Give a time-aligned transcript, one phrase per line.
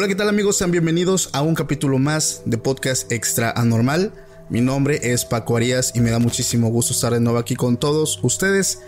[0.00, 0.56] Hola, ¿qué tal amigos?
[0.56, 4.14] Sean bienvenidos a un capítulo más de Podcast Extra Anormal.
[4.48, 7.76] Mi nombre es Paco Arias y me da muchísimo gusto estar de nuevo aquí con
[7.76, 8.80] todos ustedes.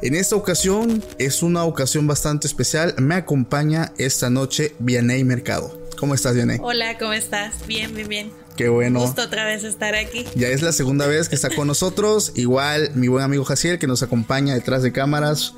[0.00, 2.94] En esta ocasión es una ocasión bastante especial.
[2.96, 5.78] Me acompaña esta noche Vianey Mercado.
[5.98, 6.56] ¿Cómo estás, Vianey?
[6.62, 7.56] Hola, ¿cómo estás?
[7.66, 8.32] Bien, bien, bien.
[8.56, 9.00] Qué bueno.
[9.00, 10.24] Gusto otra vez estar aquí.
[10.34, 12.32] Ya es la segunda vez que está con nosotros.
[12.36, 15.52] Igual mi buen amigo Jaciel que nos acompaña detrás de cámaras.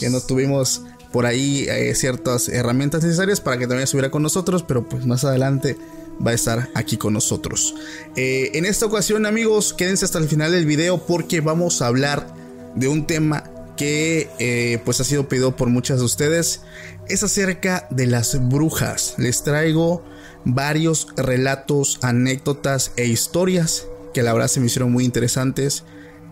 [0.00, 4.62] Que nos tuvimos por ahí eh, ciertas herramientas necesarias para que también estuviera con nosotros,
[4.62, 5.76] pero pues más adelante
[6.24, 7.74] va a estar aquí con nosotros.
[8.16, 12.26] Eh, en esta ocasión, amigos, quédense hasta el final del video porque vamos a hablar
[12.74, 13.44] de un tema
[13.76, 16.60] que eh, pues ha sido pedido por muchas de ustedes.
[17.08, 19.14] Es acerca de las brujas.
[19.16, 20.04] Les traigo
[20.44, 25.84] varios relatos, anécdotas e historias que la verdad se me hicieron muy interesantes.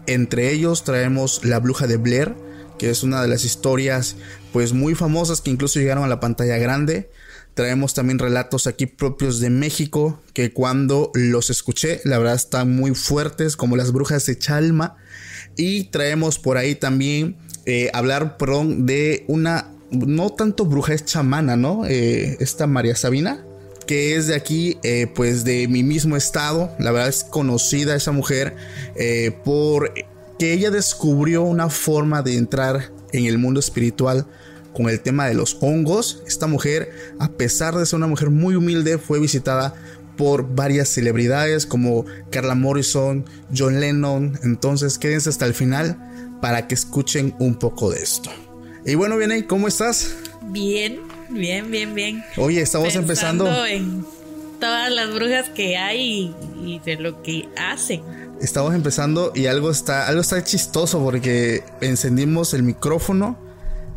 [0.06, 2.34] Entre ellos traemos la bruja de Blair,
[2.78, 4.16] que es una de las historias
[4.52, 7.10] pues muy famosas que incluso llegaron a la pantalla grande.
[7.54, 12.94] Traemos también relatos aquí propios de México que cuando los escuché la verdad están muy
[12.94, 14.96] fuertes como las brujas de Chalma
[15.56, 17.36] y traemos por ahí también
[17.66, 21.84] eh, hablar perdón, de una no tanto bruja es chamana, ¿no?
[21.86, 23.44] Eh, esta María Sabina
[23.86, 26.70] que es de aquí, eh, pues de mi mismo estado.
[26.78, 28.54] La verdad es conocida esa mujer
[29.44, 29.94] por
[30.38, 34.26] que ella descubrió una forma de entrar en el mundo espiritual
[34.72, 36.22] con el tema de los hongos.
[36.26, 39.74] Esta mujer, a pesar de ser una mujer muy humilde, fue visitada
[40.16, 43.24] por varias celebridades como Carla Morrison,
[43.56, 44.38] John Lennon.
[44.42, 45.96] Entonces quédense hasta el final
[46.40, 48.30] para que escuchen un poco de esto.
[48.84, 50.14] Y bueno, bien, ¿cómo estás?
[50.50, 51.00] Bien,
[51.30, 52.24] bien, bien, bien.
[52.36, 53.66] Oye, estamos Pensando empezando.
[53.66, 54.04] en
[54.60, 58.02] todas las brujas que hay y, y de lo que hacen.
[58.40, 63.38] Estamos empezando y algo está, algo está chistoso porque encendimos el micrófono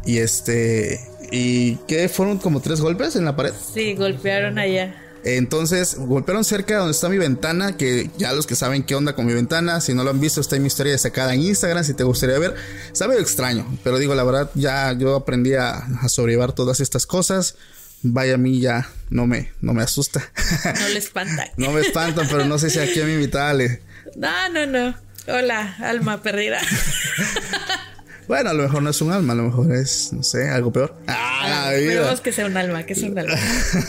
[0.05, 0.99] y este
[1.31, 3.53] y que fueron como tres golpes en la pared.
[3.73, 4.95] Sí, golpearon allá.
[5.23, 9.13] Entonces golpearon cerca de donde está mi ventana, que ya los que saben qué onda
[9.13, 11.83] con mi ventana, si no lo han visto, está en mi historia destacada en Instagram,
[11.83, 12.55] si te gustaría ver.
[12.91, 17.05] Está medio extraño, pero digo, la verdad, ya yo aprendí a, a sobrellevar todas estas
[17.05, 17.55] cosas.
[18.03, 20.27] Vaya a mí ya no me, no me asusta.
[20.65, 21.49] No le espantan.
[21.57, 23.90] no me espantan, pero no sé si aquí a mi invitada le...
[24.15, 24.95] No, no, no.
[25.27, 26.59] Hola, alma perdida.
[28.31, 30.71] Bueno, a lo mejor no es un alma, a lo mejor es, no sé, algo
[30.71, 30.95] peor.
[31.05, 31.95] Ah, vida.
[31.95, 33.35] Esperemos que sea un alma, que sea un alma.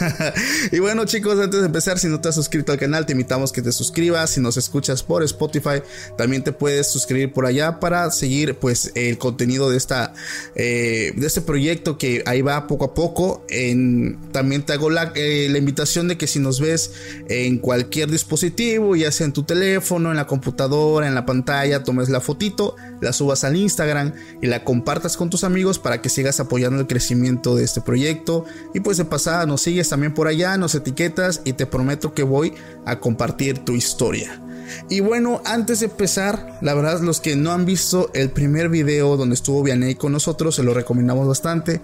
[0.73, 3.53] y bueno chicos, antes de empezar, si no te has suscrito al canal, te invitamos
[3.53, 4.31] que te suscribas.
[4.31, 5.81] Si nos escuchas por Spotify,
[6.19, 10.13] también te puedes suscribir por allá para seguir pues el contenido de esta
[10.57, 13.47] eh, de este proyecto que ahí va poco a poco.
[13.49, 16.91] En, también te hago la, eh, la invitación de que si nos ves
[17.29, 22.09] en cualquier dispositivo, ya sea en tu teléfono, en la computadora, en la pantalla, tomes
[22.09, 26.41] la fotito, la subas al Instagram y la compartas con tus amigos para que sigas
[26.41, 28.45] apoyando el crecimiento de este proyecto.
[28.75, 32.23] Y pues de pasada nos sigues también por allá, nos etiquetas y te prometo que
[32.23, 32.55] voy
[32.85, 34.41] a compartir tu historia.
[34.89, 39.17] Y bueno, antes de empezar, la verdad, los que no han visto el primer video
[39.17, 41.81] donde estuvo Vianey con nosotros, se lo recomendamos bastante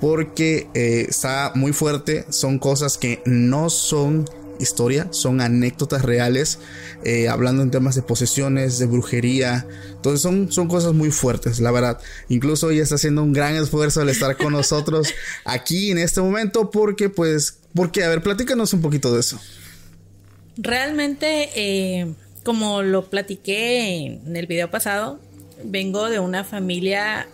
[0.00, 2.24] porque eh, está muy fuerte.
[2.30, 4.24] Son cosas que no son
[4.58, 6.58] historia, son anécdotas reales,
[7.04, 9.66] eh, hablando en temas de posesiones, de brujería.
[9.92, 11.98] Entonces son, son cosas muy fuertes, la verdad.
[12.28, 15.08] Incluso ella está haciendo un gran esfuerzo al estar con nosotros
[15.44, 19.40] aquí en este momento porque pues, porque, a ver, platícanos un poquito de eso.
[20.56, 22.12] Realmente, eh,
[22.42, 25.18] como lo platiqué en el video pasado,
[25.64, 27.26] vengo de una familia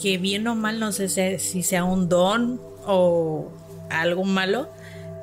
[0.00, 3.50] que bien o mal, no sé si sea un don o
[3.88, 4.68] algo malo,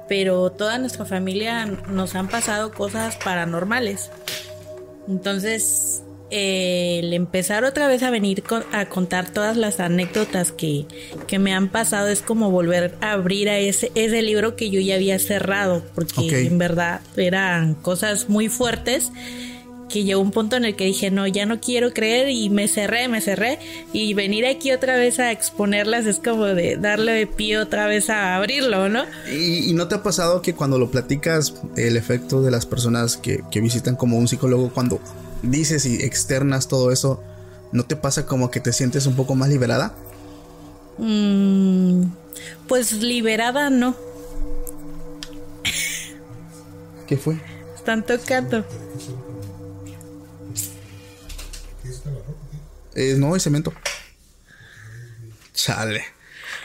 [0.09, 4.09] pero toda nuestra familia nos han pasado cosas paranormales.
[5.07, 10.85] Entonces, el empezar otra vez a venir a contar todas las anécdotas que,
[11.27, 14.79] que, me han pasado es como volver a abrir a ese, ese libro que yo
[14.79, 19.11] ya había cerrado, porque en verdad eran cosas muy fuertes
[19.89, 22.67] que llegó un punto en el que dije, no, ya no quiero creer y me
[22.67, 23.59] cerré, me cerré
[23.91, 28.35] y venir aquí otra vez a exponerlas es como de darle pie otra vez a
[28.35, 29.03] abrirlo, ¿no?
[29.31, 33.43] ¿Y, no te ha pasado que cuando lo platicas el efecto de las personas que,
[33.51, 34.99] que visitan como un psicólogo, cuando
[35.41, 37.21] dices y externas todo eso,
[37.71, 39.93] ¿no te pasa como que te sientes un poco más liberada?
[40.97, 42.03] Mm,
[42.67, 43.95] pues liberada no.
[47.07, 47.37] ¿Qué fue?
[47.75, 48.65] Están tocando.
[52.95, 53.73] Eh, no, es cemento.
[55.53, 56.03] Chale.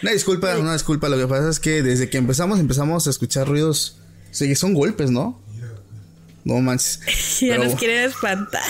[0.02, 1.08] Una disculpa, una disculpa.
[1.08, 3.98] Lo que pasa es que desde que empezamos, empezamos a escuchar ruidos.
[4.30, 5.40] Sí, son golpes, ¿no?
[6.44, 7.00] No manches.
[7.40, 8.62] ya nos quieren espantar.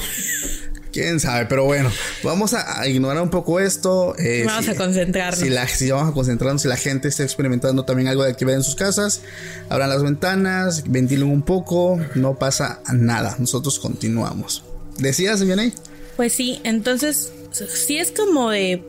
[0.92, 1.90] Quién sabe, pero bueno,
[2.22, 4.14] vamos a, ignorar un poco esto.
[4.16, 5.40] Eh, vamos a concentrarnos.
[5.40, 8.58] Si, la, si vamos a concentrarnos, si la gente está experimentando también algo de actividad
[8.58, 9.22] en sus casas,
[9.70, 13.34] abran las ventanas, ventilen un poco, no pasa nada.
[13.40, 14.62] Nosotros continuamos.
[14.96, 15.72] ¿Decías, Vianey?
[16.14, 18.82] Pues sí, entonces, sí es como de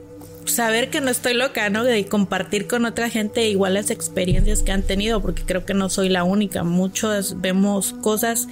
[0.46, 1.84] saber que no estoy loca, ¿no?
[1.84, 5.90] De compartir con otra gente igual las experiencias que han tenido, porque creo que no
[5.90, 6.64] soy la única.
[6.64, 8.48] Muchos vemos cosas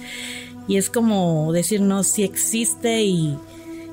[0.68, 3.36] y es como decirnos si existe y,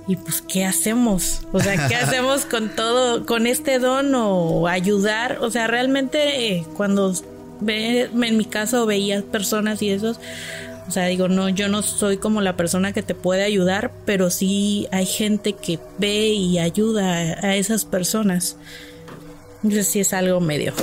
[0.07, 1.41] y pues qué hacemos.
[1.51, 5.39] O sea, ¿qué hacemos con todo, con este don o ayudar?
[5.41, 7.13] O sea, realmente eh, cuando
[7.59, 10.19] ve, en mi caso veía personas y esos
[10.91, 14.29] o sea, digo, no, yo no soy como la persona que te puede ayudar, pero
[14.29, 18.57] sí hay gente que ve y ayuda a, esas personas.
[19.63, 20.73] Entonces sí es algo medio.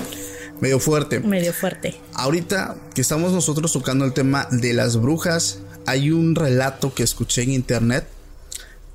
[0.63, 1.21] Medio fuerte.
[1.21, 2.01] Medio fuerte.
[2.15, 7.43] Ahorita que estamos nosotros tocando el tema de las brujas, hay un relato que escuché
[7.43, 8.09] en internet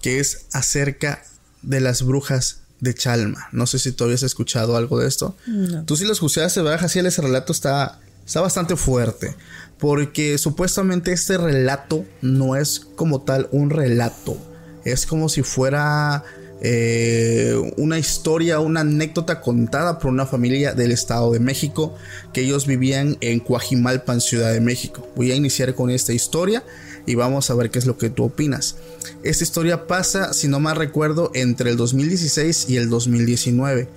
[0.02, 1.24] que es acerca
[1.62, 3.50] de las brujas de Chalma.
[3.52, 5.38] No sé si tú habías escuchado algo de esto.
[5.86, 7.06] Tú sí lo escuchaste, ¿verdad, Jaciel?
[7.06, 9.36] Ese relato está, está bastante fuerte
[9.84, 14.38] porque supuestamente este relato no es como tal un relato,
[14.86, 16.24] es como si fuera
[16.62, 21.94] eh, una historia, una anécdota contada por una familia del Estado de México
[22.32, 25.06] que ellos vivían en Coajimalpan, Ciudad de México.
[25.18, 26.64] Voy a iniciar con esta historia
[27.06, 28.78] y vamos a ver qué es lo que tú opinas.
[29.22, 33.90] Esta historia pasa, si no mal recuerdo, entre el 2016 y el 2019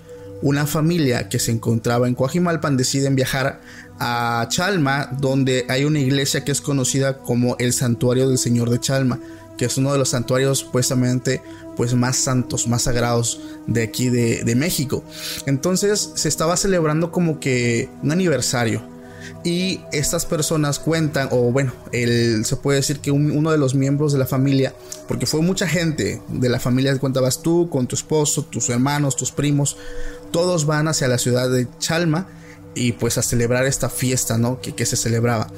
[0.42, 3.60] una familia que se encontraba en Coajimalpan deciden viajar
[3.98, 8.80] a Chalma, donde hay una iglesia que es conocida como el Santuario del Señor de
[8.80, 9.18] Chalma,
[9.56, 11.42] que es uno de los santuarios supuestamente
[11.76, 15.04] pues más santos, más sagrados de aquí de, México.
[15.46, 18.82] Entonces se estaba celebrando como que un aniversario.
[19.44, 24.18] Y estas personas cuentan, o bueno, se puede decir que uno de los miembros de
[24.18, 24.74] la familia,
[25.06, 29.30] porque fue mucha gente de la familia, cuentabas tú, con tu esposo, tus hermanos, tus
[29.30, 29.76] primos,
[30.32, 32.26] todos van hacia la ciudad de Chalma
[32.76, 34.60] y pues a celebrar esta fiesta, ¿no?
[34.60, 35.50] Que, que, se celebraba.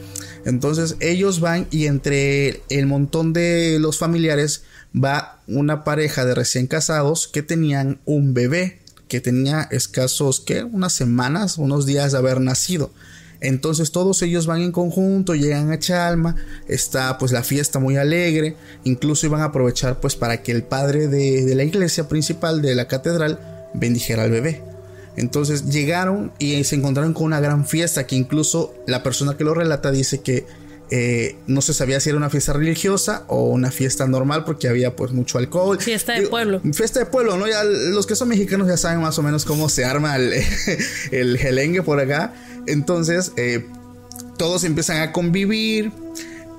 [0.46, 4.62] Entonces ellos van y entre el montón de los familiares
[4.94, 10.62] va una pareja de recién casados que tenían un bebé que tenía escasos, ¿qué?
[10.62, 12.92] Unas semanas, unos días de haber nacido.
[13.40, 16.36] Entonces todos ellos van en conjunto, llegan a Chalma,
[16.66, 21.08] está pues la fiesta muy alegre, incluso iban a aprovechar pues para que el padre
[21.08, 24.67] de, de la iglesia principal de la catedral bendijera al bebé.
[25.18, 29.54] Entonces llegaron y se encontraron con una gran fiesta que incluso la persona que lo
[29.54, 30.46] relata dice que
[30.90, 34.96] eh, no se sabía si era una fiesta religiosa o una fiesta normal porque había
[34.96, 35.78] pues mucho alcohol.
[35.80, 36.60] Fiesta de pueblo.
[36.72, 37.46] Fiesta de pueblo, ¿no?
[37.46, 40.32] Ya los que son mexicanos ya saben más o menos cómo se arma el,
[41.10, 42.32] el gelengue por acá.
[42.66, 43.66] Entonces eh,
[44.38, 45.92] todos empiezan a convivir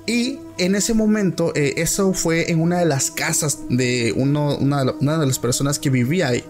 [0.06, 4.82] y en ese momento eh, eso fue en una de las casas de uno, una,
[5.00, 6.44] una de las personas que vivía ahí.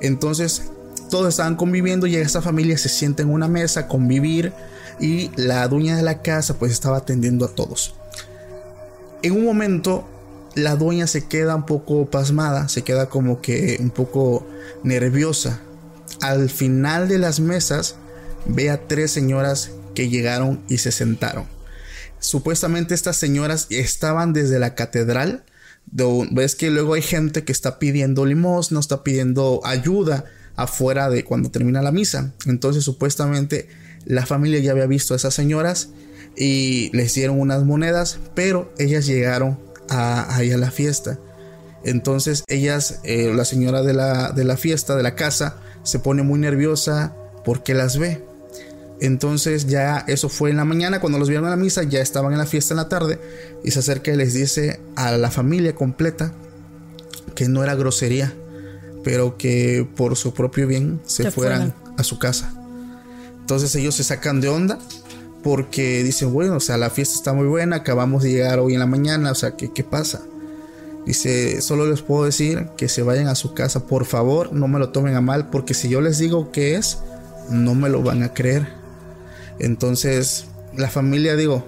[0.00, 0.71] Entonces
[1.12, 4.54] todos estaban conviviendo y esta familia se sienta en una mesa a convivir
[4.98, 7.94] y la dueña de la casa pues estaba atendiendo a todos.
[9.22, 10.08] En un momento
[10.54, 14.46] la dueña se queda un poco pasmada, se queda como que un poco
[14.84, 15.60] nerviosa.
[16.22, 17.96] Al final de las mesas
[18.46, 21.44] ve a tres señoras que llegaron y se sentaron.
[22.20, 25.44] Supuestamente estas señoras estaban desde la catedral
[26.30, 30.24] ves que luego hay gente que está pidiendo limosna, está pidiendo ayuda
[30.56, 32.32] afuera de cuando termina la misa.
[32.46, 33.68] Entonces supuestamente
[34.04, 35.90] la familia ya había visto a esas señoras
[36.36, 41.18] y les dieron unas monedas, pero ellas llegaron a, ahí a la fiesta.
[41.84, 46.22] Entonces ellas, eh, la señora de la, de la fiesta, de la casa, se pone
[46.22, 48.24] muy nerviosa porque las ve.
[49.00, 52.32] Entonces ya eso fue en la mañana, cuando los vieron a la misa, ya estaban
[52.32, 53.18] en la fiesta en la tarde
[53.64, 56.32] y se acerca y les dice a la familia completa
[57.34, 58.32] que no era grosería,
[59.02, 62.54] pero que por su propio bien se, fueran, a su casa.
[63.40, 64.78] Entonces ellos se sacan de onda
[65.42, 68.80] porque dicen, bueno, o sea, la fiesta está muy buena, acabamos de llegar hoy en
[68.80, 70.22] la mañana, o sea, ¿qué, qué pasa?
[71.04, 74.78] Dice, solo les puedo decir que se vayan a su casa, por favor, no me
[74.78, 76.98] lo tomen a mal, porque si yo les digo qué es,
[77.50, 78.68] no me lo van a creer.
[79.58, 81.66] Entonces, la familia, digo,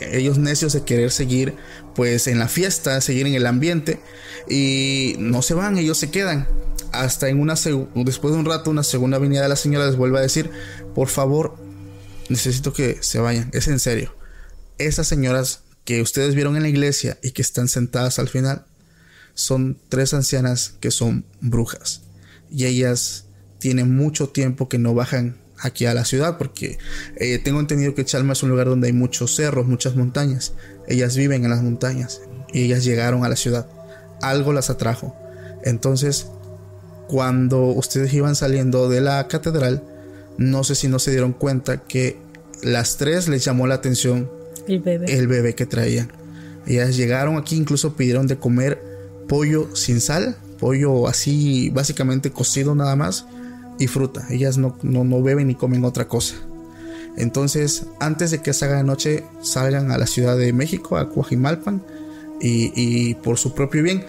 [0.00, 1.54] ellos necios de querer seguir
[1.94, 4.00] pues en la fiesta, seguir en el ambiente
[4.48, 6.48] y no se van, ellos se quedan.
[6.92, 10.18] Hasta en una después de un rato una segunda venida de la señora les vuelve
[10.18, 10.50] a decir,
[10.94, 11.56] "Por favor,
[12.28, 14.14] necesito que se vayan, es en serio.
[14.78, 18.66] Esas señoras que ustedes vieron en la iglesia y que están sentadas al final
[19.34, 22.02] son tres ancianas que son brujas
[22.50, 23.24] y ellas
[23.58, 26.78] tienen mucho tiempo que no bajan aquí a la ciudad porque
[27.16, 30.52] eh, tengo entendido que Chalma es un lugar donde hay muchos cerros, muchas montañas.
[30.88, 32.20] Ellas viven en las montañas
[32.52, 33.68] y ellas llegaron a la ciudad.
[34.20, 35.16] Algo las atrajo.
[35.64, 36.26] Entonces,
[37.08, 39.82] cuando ustedes iban saliendo de la catedral,
[40.38, 42.16] no sé si no se dieron cuenta que
[42.62, 44.30] las tres les llamó la atención
[44.66, 46.10] el bebé, el bebé que traían.
[46.66, 48.82] Ellas llegaron aquí, incluso pidieron de comer
[49.28, 53.26] pollo sin sal, pollo así básicamente cocido nada más
[53.78, 54.26] y fruta.
[54.30, 56.36] Ellas no, no, beben ni comen otra cosa.
[57.16, 61.10] Entonces, antes de que se haga de noche, salgan a la Ciudad de México, a
[61.10, 61.82] Coajimalpan,
[62.40, 64.04] y, y, por su propio bien.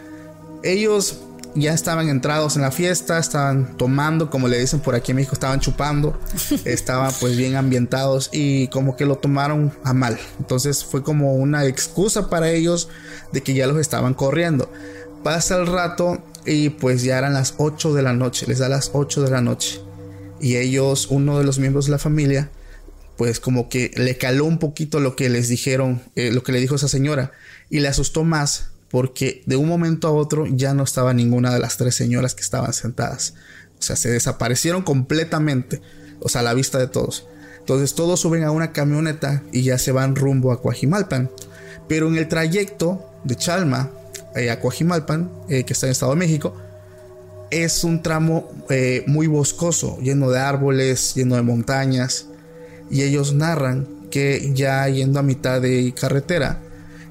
[0.63, 1.19] Ellos
[1.55, 5.33] ya estaban entrados en la fiesta, estaban tomando, como le dicen por aquí en México,
[5.33, 6.19] estaban chupando,
[6.65, 10.17] estaban pues bien ambientados y como que lo tomaron a mal.
[10.39, 12.89] Entonces fue como una excusa para ellos
[13.31, 14.71] de que ya los estaban corriendo.
[15.23, 18.91] Pasa el rato y pues ya eran las 8 de la noche, les da las
[18.93, 19.79] 8 de la noche.
[20.41, 22.49] Y ellos, uno de los miembros de la familia,
[23.15, 26.59] pues como que le caló un poquito lo que les dijeron, eh, lo que le
[26.59, 27.31] dijo esa señora.
[27.69, 31.59] Y le asustó más porque de un momento a otro ya no estaba ninguna de
[31.59, 33.33] las tres señoras que estaban sentadas.
[33.79, 35.81] O sea, se desaparecieron completamente,
[36.19, 37.25] o sea, a la vista de todos.
[37.57, 41.31] Entonces todos suben a una camioneta y ya se van rumbo a Coajimalpan.
[41.87, 43.89] Pero en el trayecto de Chalma
[44.35, 46.53] eh, a Coajimalpan, eh, que está en Estado de México,
[47.49, 52.27] es un tramo eh, muy boscoso, lleno de árboles, lleno de montañas.
[52.91, 56.61] Y ellos narran que ya yendo a mitad de carretera,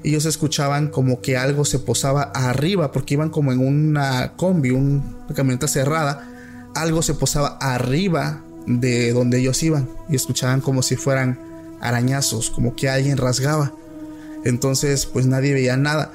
[0.03, 5.03] ellos escuchaban como que algo se posaba arriba, porque iban como en una combi, una
[5.35, 6.27] camioneta cerrada,
[6.75, 11.39] algo se posaba arriba de donde ellos iban y escuchaban como si fueran
[11.81, 13.73] arañazos, como que alguien rasgaba.
[14.45, 16.11] Entonces, pues nadie veía nada.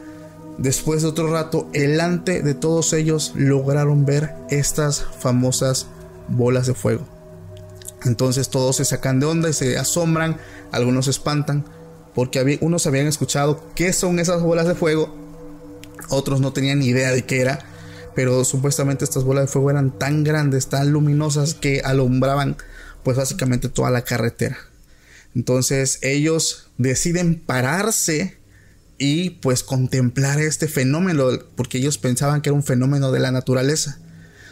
[0.58, 5.86] Después de otro rato, delante de todos ellos lograron ver estas famosas
[6.28, 7.06] bolas de fuego.
[8.04, 10.36] Entonces todos se sacan de onda y se asombran,
[10.72, 11.64] algunos se espantan,
[12.18, 15.14] porque unos habían escuchado qué son esas bolas de fuego,
[16.08, 17.60] otros no tenían ni idea de qué era,
[18.16, 22.56] pero supuestamente estas bolas de fuego eran tan grandes, tan luminosas que alumbraban
[23.04, 24.58] pues básicamente toda la carretera.
[25.36, 28.36] Entonces ellos deciden pararse
[28.98, 34.00] y pues contemplar este fenómeno, porque ellos pensaban que era un fenómeno de la naturaleza.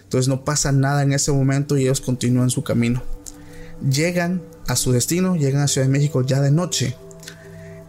[0.05, 3.03] Entonces no pasa nada en ese momento y ellos continúan su camino.
[3.91, 6.97] Llegan a su destino, llegan a Ciudad de México ya de noche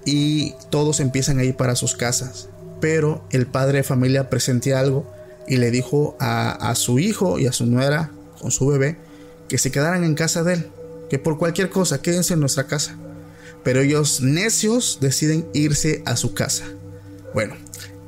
[0.08, 2.50] y todos empiezan a ir para sus casas.
[2.82, 5.06] Pero el padre de familia presentía algo
[5.48, 8.10] y le dijo a, a su hijo y a su nuera
[8.42, 8.98] con su bebé
[9.48, 10.68] que se quedaran en casa de él,
[11.10, 12.98] que por cualquier cosa quédense en nuestra casa
[13.68, 16.64] pero ellos necios deciden irse a su casa.
[17.34, 17.56] Bueno,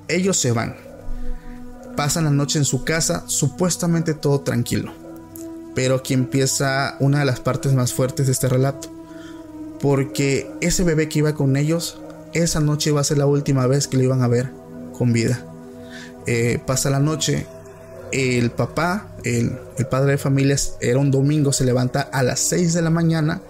[0.08, 0.78] ellos se van.
[1.98, 4.94] Pasan la noche en su casa, supuestamente todo tranquilo.
[5.76, 8.90] Pero aquí empieza una de las partes más fuertes de este relato.
[9.82, 12.02] Porque ese bebé que iba con ellos,
[12.34, 14.52] esa noche iba a ser la última vez que lo iban a ver
[14.98, 15.46] con vida.
[16.28, 17.48] Eh, pasa la noche,
[18.12, 19.58] el papá, el,
[19.90, 23.42] padre de familias, era un domingo, se levanta a las 6 de la mañana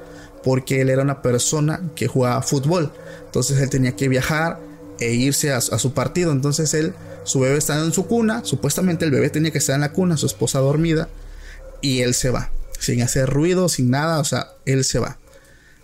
[0.43, 2.91] porque él era una persona que jugaba fútbol.
[3.25, 4.59] Entonces él tenía que viajar
[4.99, 6.31] e irse a, su partido.
[6.31, 6.93] Entonces él,
[7.23, 10.17] su bebé estaba en su cuna, supuestamente el bebé tenía que estar en la cuna,
[10.17, 11.09] su esposa dormida,
[11.81, 15.17] y él se va, sin hacer ruido, sin nada, o sea, él se va.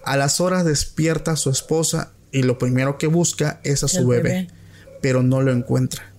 [0.05, 4.07] A las horas despierta a su esposa y lo primero que busca es a su
[4.07, 4.50] bebé,
[5.01, 6.12] pero no lo encuentra.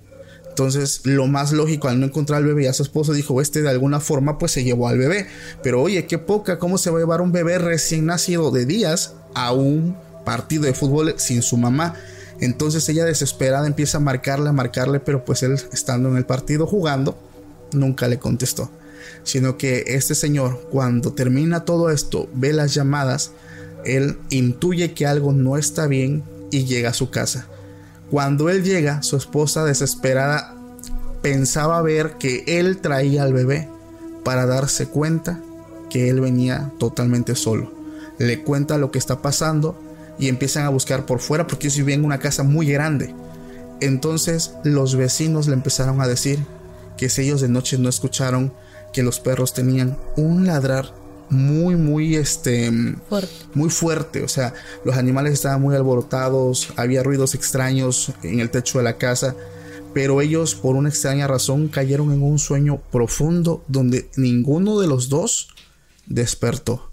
[0.49, 3.61] Entonces, lo más lógico al no encontrar al bebé y a su esposo dijo, este
[3.61, 5.27] de alguna forma pues se llevó al bebé.
[5.63, 9.13] Pero oye, qué poca, ¿cómo se va a llevar un bebé recién nacido de días
[9.35, 11.95] a un partido de fútbol sin su mamá?
[12.41, 16.67] Entonces ella desesperada empieza a marcarle, a marcarle, pero pues él estando en el partido
[16.67, 17.19] jugando,
[17.73, 18.71] nunca le contestó.
[19.25, 23.33] sino que este señor, cuando termina todo esto, ve las llamadas,
[23.87, 27.47] él intuye que algo no está bien y llega a su casa.
[28.11, 30.55] Cuando él llega, su esposa desesperada
[31.23, 33.69] pensaba ver que él traía al bebé
[34.25, 35.41] para darse cuenta
[35.91, 37.73] que él venía totalmente solo.
[38.19, 39.79] Le cuenta lo que está pasando
[40.19, 43.15] y empiezan a buscar por fuera porque ellos vivían en una casa muy grande.
[43.81, 46.39] Entonces los vecinos le empezaron a decir
[46.97, 48.53] que si ellos de noche no escucharon
[48.93, 50.93] que los perros tenían un ladrar
[51.31, 52.71] muy muy este
[53.09, 53.35] Fuerte.
[53.55, 54.55] muy fuerte, o sea,
[54.85, 59.35] los animales estaban muy alborotados, había ruidos extraños en el techo de la casa,
[59.93, 65.09] pero ellos por una extraña razón cayeron en un sueño profundo donde ninguno de los
[65.09, 65.49] dos
[66.07, 66.91] despertó.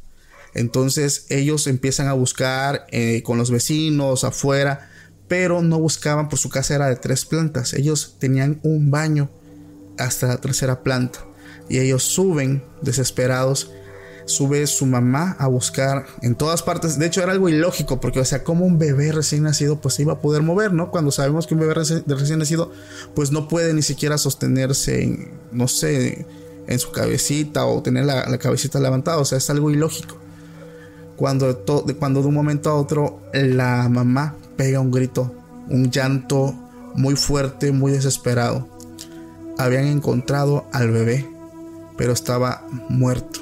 [0.54, 4.90] Entonces ellos empiezan a buscar eh, con los vecinos afuera,
[5.28, 7.74] pero no buscaban por su casa era de tres plantas.
[7.74, 9.30] Ellos tenían un baño
[9.98, 11.26] hasta la tercera planta
[11.70, 13.72] y ellos suben desesperados.
[14.26, 16.98] Sube su mamá a buscar en todas partes.
[16.98, 20.04] De hecho, era algo ilógico porque, o sea, como un bebé recién nacido, pues se
[20.04, 20.92] iba a poder mover, ¿no?
[20.92, 22.72] Cuando sabemos que un bebé recién nacido,
[23.16, 26.26] pues no puede ni siquiera sostenerse en, no sé,
[26.68, 29.18] en su cabecita o tener la, la cabecita levantada.
[29.18, 30.16] O sea, es algo ilógico
[31.18, 35.32] cuando, de- cuando de un momento a otro la mamá pega un grito,
[35.70, 36.56] un llanto
[36.96, 38.68] muy fuerte, muy desesperado.
[39.58, 41.30] Habían encontrado al bebé,
[41.98, 43.42] pero estaba muerto.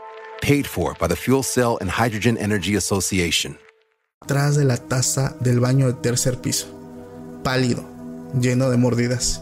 [0.41, 3.57] Paid for by the Fuel Cell and Hydrogen Energy Association.
[4.21, 6.67] atrás de la taza del baño de tercer piso,
[7.43, 7.83] pálido,
[8.39, 9.41] lleno de mordidas.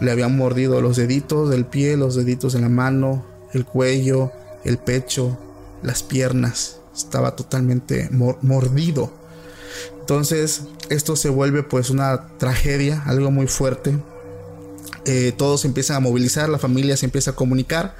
[0.00, 4.32] Le habían mordido los deditos del pie, los deditos de la mano, el cuello,
[4.64, 5.38] el pecho,
[5.82, 6.80] las piernas.
[6.96, 9.12] Estaba totalmente mor- mordido.
[10.00, 13.98] Entonces, esto se vuelve pues una tragedia, algo muy fuerte.
[15.04, 17.94] Eh, todos se empiezan a movilizar, la familia se empieza a comunicar,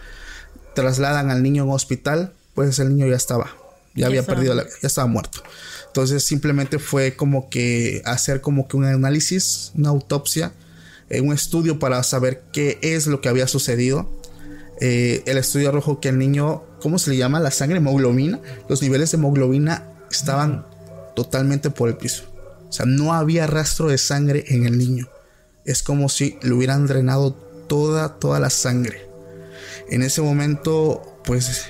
[0.78, 3.46] trasladan al niño a un hospital, pues el niño ya estaba,
[3.94, 5.42] ya, Ya había estaba perdido la, ya estaba muerto.
[5.88, 10.52] Entonces simplemente fue como que hacer como que un análisis, una autopsia,
[11.10, 14.08] eh, un estudio para saber qué es lo que había sucedido.
[14.80, 17.40] Eh, el estudio arrojó que el niño, ¿cómo se le llama?
[17.40, 18.38] La sangre, hemoglobina.
[18.68, 20.64] Los niveles de hemoglobina estaban
[21.16, 22.22] totalmente por el piso.
[22.68, 25.08] O sea, no había rastro de sangre en el niño.
[25.64, 27.32] Es como si le hubieran drenado
[27.66, 29.08] toda, toda la sangre.
[29.90, 31.66] En ese momento, pues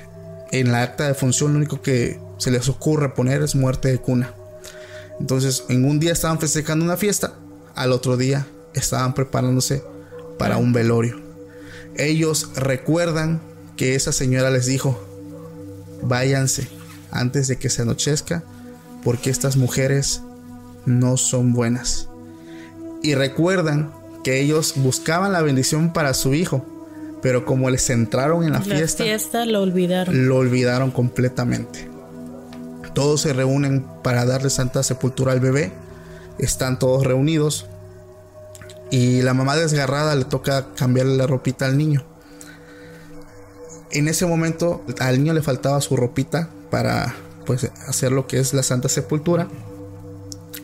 [0.51, 3.99] en la acta de función lo único que se les ocurre poner es muerte de
[3.99, 4.35] cuna.
[5.21, 7.35] Entonces, en un día estaban festejando una fiesta,
[7.75, 9.83] al otro día estaban preparándose
[10.39, 11.21] para un velorio.
[11.97, 13.41] Ellos recuerdan
[13.77, 14.99] que esa señora les dijo,
[16.03, 16.69] váyanse
[17.11, 18.45] antes de que se anochezca,
[19.03, 20.23] porque estas mujeres
[20.87, 22.09] no son buenas.
[23.03, 23.93] Y recuerdan
[24.25, 26.65] que ellos buscaban la bendición para su hijo,
[27.23, 30.29] pero como les entraron en la, La fiesta, fiesta lo olvidaron.
[30.29, 31.89] lo olvidaron completamente.
[32.95, 35.73] Todos se reúnen para darle santa sepultura al bebé.
[36.39, 37.67] Están todos reunidos.
[38.91, 42.05] Y la mamá desgarrada le toca cambiarle la ropita al niño.
[43.91, 47.15] En ese momento al niño le faltaba su ropita para
[47.47, 49.49] pues hacer lo que es la santa sepultura.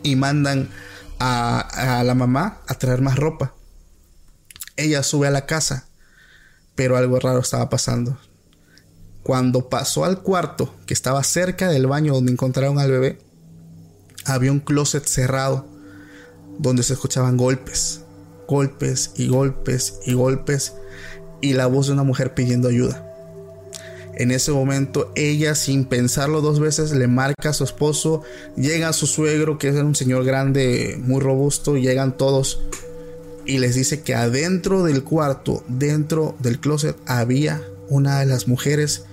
[0.03, 0.71] Y mandan
[1.19, 3.55] a, a la mamá a traer más ropa.
[4.77, 5.87] Ella sube a la casa.
[6.75, 8.19] Pero algo raro estaba pasando.
[9.23, 13.19] Cuando pasó al cuarto, que estaba cerca del baño donde encontraron al bebé,
[14.27, 15.67] había un closet cerrado
[16.59, 18.03] donde se escuchaban golpes,
[18.47, 20.75] golpes y golpes y golpes
[21.41, 23.11] y la voz de una mujer pidiendo ayuda.
[24.17, 28.23] En ese momento ella sin pensarlo dos veces le marca a su esposo,
[28.57, 32.61] llega a su suegro que es un señor grande, muy robusto, llegan todos
[33.47, 39.05] y les dice que adentro del cuarto, dentro del closet, había una de las mujeres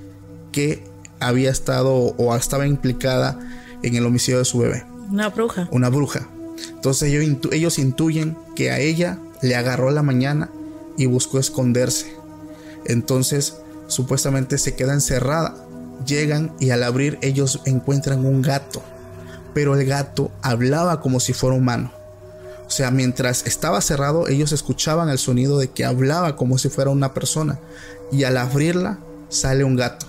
[0.52, 0.84] que
[1.20, 3.38] había estado o estaba implicada
[3.84, 5.68] en el homicidio de su bebé, Una bruja.
[5.72, 6.28] una bruja.
[6.76, 10.50] Entonces ellos, intu- ellos intuyen que a ella le agarró la mañana
[10.98, 12.14] y buscó esconderse.
[12.86, 13.56] Entonces
[13.88, 15.56] supuestamente se queda encerrada.
[16.06, 18.82] Llegan y al abrir ellos encuentran un gato,
[19.54, 21.92] pero el gato hablaba como si fuera humano.
[22.72, 26.90] O sea, mientras estaba cerrado, ellos escuchaban el sonido de que hablaba como si fuera
[26.90, 27.60] una persona.
[28.14, 30.06] Y al abrirla, sale un gato.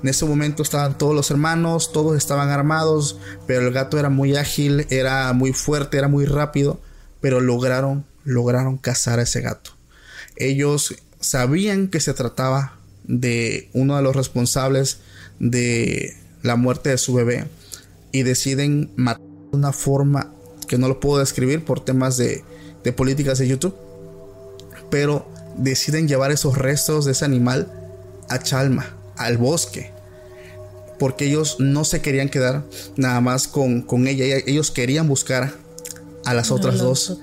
[0.00, 4.36] En ese momento estaban todos los hermanos, todos estaban armados, pero el gato era muy
[4.36, 6.80] ágil, era muy fuerte, era muy rápido,
[7.20, 9.72] pero lograron, lograron cazar a ese gato.
[10.36, 14.98] Ellos sabían que se trataba de uno de los responsables
[15.40, 17.48] de la muerte de su bebé
[18.12, 20.33] y deciden matar de una forma
[20.66, 22.44] que no lo puedo describir por temas de,
[22.82, 23.74] de políticas de YouTube,
[24.90, 27.72] pero deciden llevar esos restos de ese animal
[28.28, 29.90] a Chalma, al bosque,
[30.98, 32.64] porque ellos no se querían quedar
[32.96, 35.54] nada más con, con ella, ellos querían buscar
[36.24, 37.18] a las otras dos.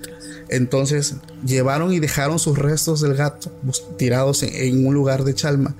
[0.50, 3.52] Entonces llevaron y dejaron sus restos del gato
[3.98, 5.76] tirados en, un lugar de Chalma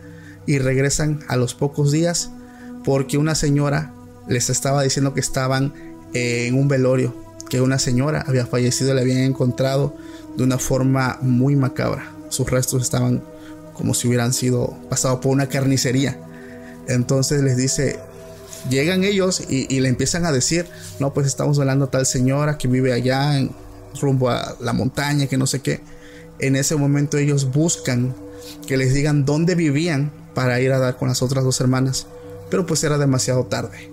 [0.46, 2.32] y regresan a los pocos días
[2.84, 3.94] porque una señora
[4.28, 5.74] les estaba diciendo que estaban
[6.14, 7.14] en un velorio,
[7.52, 9.94] que una señora había fallecido, le habían encontrado
[10.38, 12.10] de una forma muy macabra.
[12.30, 13.22] Sus restos estaban
[13.74, 16.18] como si hubieran sido pasado por una carnicería.
[16.88, 18.00] Entonces les dice,
[18.70, 20.66] llegan ellos y, le empiezan a decir,
[21.02, 23.52] no, pues estamos hablando a tal señora que vive allá en
[24.00, 25.82] rumbo a la montaña, que no sé qué.
[26.40, 28.16] En ese momento ellos buscan
[28.66, 32.08] que les digan dónde vivían para ir a dar con las otras dos hermanas,
[32.50, 33.91] pero pues era demasiado tarde.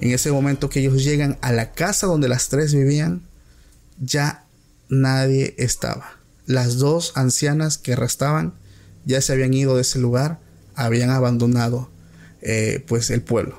[0.00, 3.22] En ese momento que ellos llegan a la casa donde las tres vivían,
[3.98, 4.44] ya
[4.88, 6.18] nadie estaba.
[6.46, 8.54] Las dos ancianas que restaban
[9.04, 10.38] ya se habían ido de ese lugar,
[10.74, 11.88] habían abandonado
[12.42, 13.56] eh, pues el pueblo.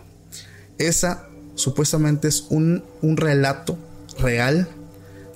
[0.77, 3.77] Esa supuestamente es un, un relato
[4.19, 4.67] real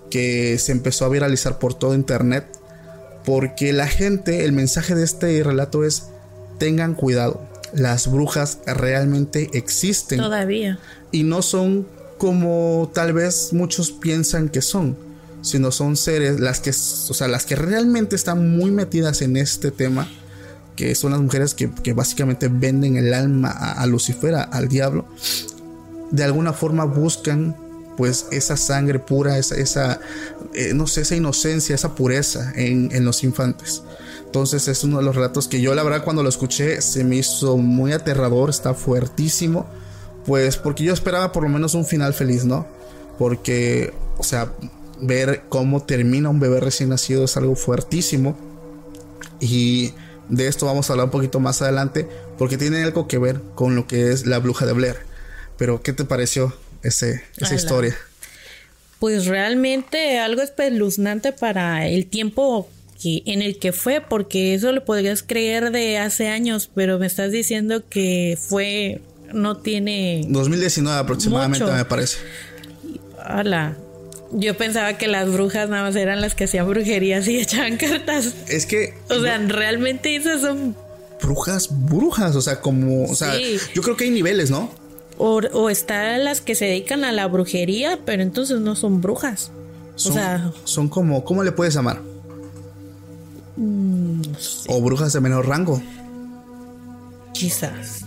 [0.09, 2.45] que se empezó a viralizar por todo internet
[3.25, 6.07] porque la gente, el mensaje de este relato es
[6.57, 7.41] tengan cuidado,
[7.73, 10.19] las brujas realmente existen.
[10.19, 10.79] Todavía.
[11.11, 14.95] Y no son como tal vez muchos piensan que son
[15.41, 19.71] sino son seres, las que, o sea, las que realmente están muy metidas en este
[19.71, 20.07] tema,
[20.75, 25.07] que son las mujeres que, básicamente venden el alma a, Lucifer, al diablo,
[26.11, 27.55] de alguna forma buscan
[27.97, 29.99] pues esa sangre pura, esa, esa
[30.53, 33.83] eh, no sé, esa inocencia, esa pureza en, en los infantes.
[34.31, 37.17] Entonces es uno de los relatos que yo la verdad cuando lo escuché se me
[37.17, 39.65] hizo muy aterrador, está fuertísimo,
[40.25, 42.65] pues porque yo esperaba por lo menos un final feliz, ¿no?
[43.19, 44.53] Porque, o sea,
[45.01, 48.37] ver cómo termina un bebé recién nacido es algo fuertísimo.
[49.41, 49.91] Y
[50.29, 53.75] de esto vamos a hablar un poquito más adelante porque tiene algo que ver con
[53.75, 54.95] lo que es la bruja de Blair.
[55.57, 57.97] Pero, ¿qué te pareció ese, esa historia?
[58.97, 62.69] Pues realmente algo espeluznante para el tiempo
[63.01, 67.07] que, en el que fue, porque eso lo podrías creer de hace años, pero me
[67.07, 69.01] estás diciendo que fue,
[69.33, 70.23] no tiene...
[70.27, 72.17] 2019 aproximadamente me parece.
[73.37, 73.75] Hola,
[74.31, 78.35] yo pensaba que las brujas nada más eran las que hacían brujerías y echaban cartas.
[78.47, 78.93] Es que.
[79.09, 80.75] O sea, realmente esas son.
[81.21, 82.35] Brujas, brujas.
[82.35, 83.05] O sea, como.
[83.05, 83.33] O sea,
[83.73, 84.71] yo creo que hay niveles, ¿no?
[85.17, 89.51] O, o están las que se dedican a la brujería, pero entonces no son brujas.
[89.95, 90.51] o sea.
[90.63, 91.23] Son como.
[91.23, 92.10] ¿Cómo le puedes llamar?
[93.55, 94.21] Mm,
[94.67, 95.81] o brujas de menor rango.
[97.33, 98.01] Quizás.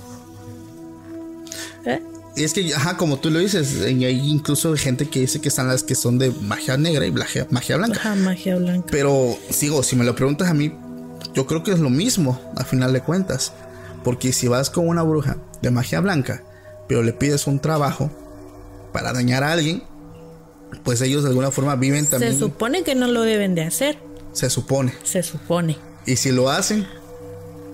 [1.84, 2.00] ¿Eh?
[2.36, 5.68] Y es que, ajá, como tú lo dices, hay incluso gente que dice que están
[5.68, 8.00] las que son de magia negra y magia, magia blanca.
[8.00, 8.88] Ajá, magia blanca.
[8.90, 10.72] Pero, sigo, si me lo preguntas a mí,
[11.34, 13.52] yo creo que es lo mismo, a final de cuentas.
[14.02, 16.42] Porque si vas con una bruja de magia blanca,
[16.88, 18.10] pero le pides un trabajo
[18.92, 19.82] para dañar a alguien,
[20.82, 22.32] pues ellos de alguna forma viven también.
[22.32, 23.98] Se supone que no lo deben de hacer.
[24.34, 24.92] Se supone.
[25.04, 25.78] Se supone.
[26.06, 26.86] ¿Y si lo hacen?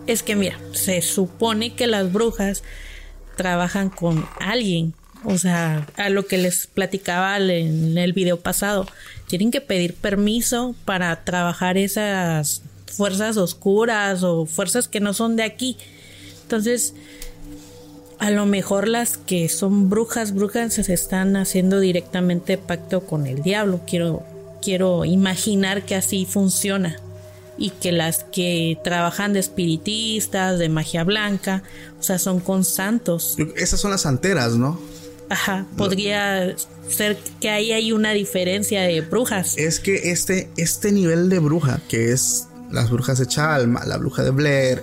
[0.07, 2.63] Es que mira, se supone que las brujas
[3.37, 4.95] trabajan con alguien.
[5.25, 8.87] O sea, a lo que les platicaba en el video pasado,
[9.27, 15.43] tienen que pedir permiso para trabajar esas fuerzas oscuras o fuerzas que no son de
[15.43, 15.77] aquí.
[16.43, 16.95] Entonces,
[18.19, 23.43] a lo mejor las que son brujas, brujas se están haciendo directamente pacto con el
[23.43, 23.81] diablo.
[23.87, 24.23] Quiero,
[24.63, 26.97] quiero imaginar que así funciona
[27.59, 31.63] y que las que trabajan de espiritistas, de magia blanca,
[31.99, 33.37] o sea, son con santos.
[33.57, 34.81] Esas son las santeras, ¿no?
[35.29, 36.57] Ajá, podría
[36.89, 39.57] ser que ahí hay una diferencia de brujas.
[39.59, 44.23] Es que este, este nivel de bruja, que es las brujas de Chalma, la bruja
[44.25, 44.83] de Blair,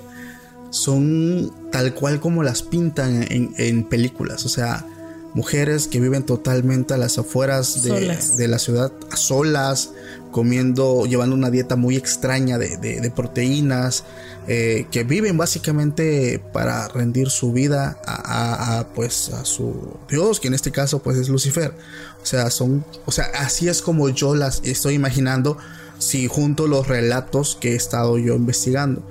[0.69, 4.45] son tal cual como las pintan en, en películas.
[4.45, 4.85] O sea,
[5.37, 9.91] mujeres que viven totalmente a las afueras de, la ciudad, a solas,
[10.31, 14.03] comiendo, llevando una dieta muy extraña de, proteínas,
[14.47, 20.55] eh, que viven básicamente para rendir su vida a, pues a su Dios, que en
[20.55, 21.71] este caso pues es Lucifer.
[22.23, 25.59] O sea, son, o sea, así es como yo las estoy imaginando
[25.99, 29.03] si junto los relatos que he estado yo investigando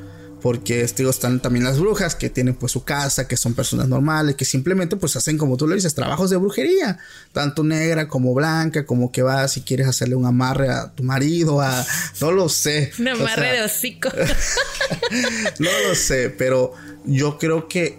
[0.47, 4.37] porque digo, están también las brujas que tienen pues su casa, que son personas normales,
[4.37, 7.01] que simplemente pues hacen como tú lo dices, trabajos de brujería,
[7.33, 11.61] tanto negra como blanca, como que vas si quieres hacerle un amarre a tu marido,
[11.61, 11.85] a
[12.21, 12.93] no lo sé.
[13.01, 14.09] Un amarre de hocico.
[15.59, 17.99] no lo sé, pero yo creo que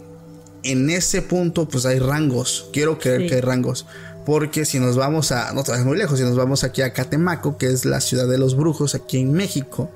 [0.63, 3.85] en ese punto pues hay rangos, quiero creer que hay rangos.
[4.25, 7.57] Porque si nos vamos a, no te muy lejos, si nos vamos aquí a Catemaco,
[7.57, 9.91] que es la ciudad de los brujos aquí en México,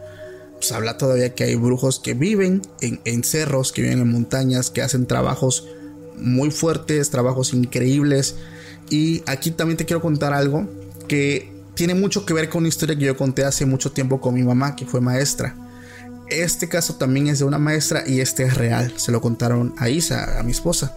[0.61, 4.83] pues habla todavía que hay brujos que viven en, cerros, que viven en montañas, que
[4.83, 5.67] hacen trabajos
[6.17, 8.35] muy fuertes, trabajos increíbles.
[8.91, 10.69] Y aquí también te quiero contar algo
[11.07, 14.35] que tiene mucho que ver con una historia que yo conté hace mucho tiempo con
[14.35, 15.55] mi mamá, que fue maestra.
[16.29, 18.93] Este caso también es de una maestra y este es real.
[18.97, 20.95] Se lo contaron a Isa, a mi esposa.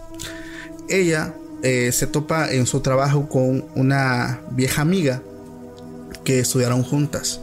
[0.89, 5.23] Ella eh, se topa en su trabajo con una vieja amiga
[6.23, 7.41] que estudiaron juntas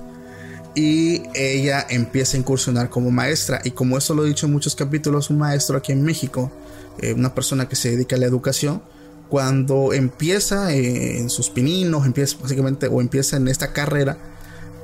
[0.75, 3.61] y ella empieza a incursionar como maestra.
[3.65, 6.51] Y como eso lo he dicho en muchos capítulos un maestro aquí en México
[6.99, 8.83] eh, una persona que se dedica a la educación
[9.31, 14.19] cuando empieza eh, en sus pininos empieza básicamente o empieza en esta carrera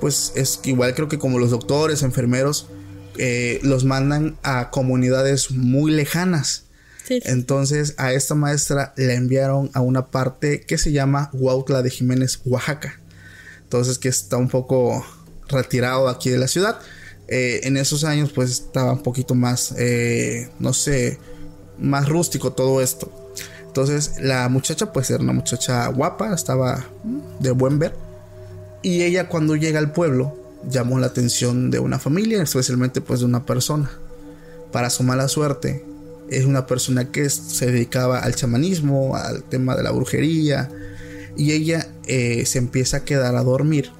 [0.00, 2.66] pues es igual creo que como los doctores enfermeros
[3.18, 6.64] eh, los mandan a comunidades muy lejanas.
[7.10, 12.40] Entonces a esta maestra la enviaron a una parte que se llama Huautla de Jiménez
[12.44, 13.00] Oaxaca.
[13.62, 15.04] Entonces que está un poco
[15.48, 16.78] retirado aquí de la ciudad.
[17.28, 21.18] Eh, en esos años pues estaba un poquito más, eh, no sé,
[21.78, 23.12] más rústico todo esto.
[23.66, 26.86] Entonces la muchacha pues era una muchacha guapa, estaba
[27.40, 27.94] de buen ver.
[28.82, 30.36] Y ella cuando llega al pueblo
[30.68, 33.90] llamó la atención de una familia, especialmente pues de una persona.
[34.72, 35.84] Para su mala suerte,
[36.30, 40.70] es una persona que se dedicaba al chamanismo, al tema de la brujería.
[41.36, 43.90] Y ella eh, se empieza a quedar a dormir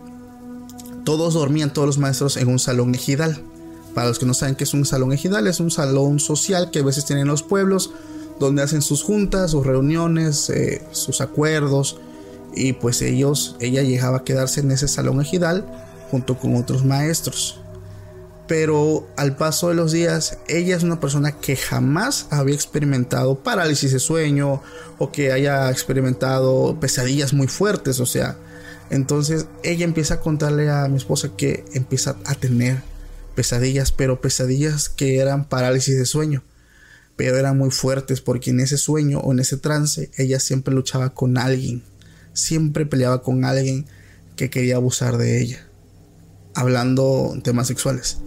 [1.09, 3.43] todos dormían, todos los maestros, en un salón ejidal.
[3.95, 6.81] Para los que no saben qué es un salón ejidal, es un salón social que
[6.81, 7.93] a veces tienen los pueblos,
[8.39, 11.97] donde hacen sus juntas, sus reuniones, eh, sus acuerdos.
[12.55, 15.65] Y pues ellos, ella llegaba a quedarse en ese salón ejidal
[16.11, 17.59] junto con otros maestros.
[18.47, 23.95] Pero al paso de los días, ella es una persona que jamás había experimentado parálisis
[23.95, 24.61] de sueño
[24.99, 27.99] o que haya experimentado pesadillas muy fuertes.
[27.99, 28.37] O sea,
[28.91, 32.83] entonces ella empieza a contarle a mi esposa que empieza a tener
[33.35, 36.43] pesadillas, pero pesadillas que eran parálisis de sueño,
[37.17, 41.11] pero eran muy fuertes porque en ese sueño o en ese trance ella siempre luchaba
[41.15, 41.83] con alguien,
[42.33, 43.87] siempre peleaba con alguien
[44.37, 45.67] que quería abusar de ella,
[46.55, 48.19] hablando temas sexuales.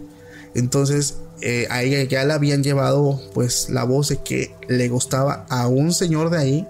[0.54, 5.44] Entonces eh, a ella ya le habían llevado pues la voz de que le gustaba
[5.50, 6.68] a un señor de ahí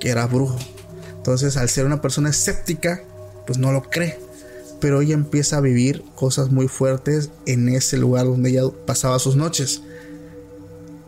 [0.00, 0.58] que era brujo.
[1.16, 3.02] Entonces al ser una persona escéptica,
[3.46, 4.18] pues no lo cree.
[4.80, 9.36] Pero ella empieza a vivir cosas muy fuertes en ese lugar donde ella pasaba sus
[9.36, 9.82] noches.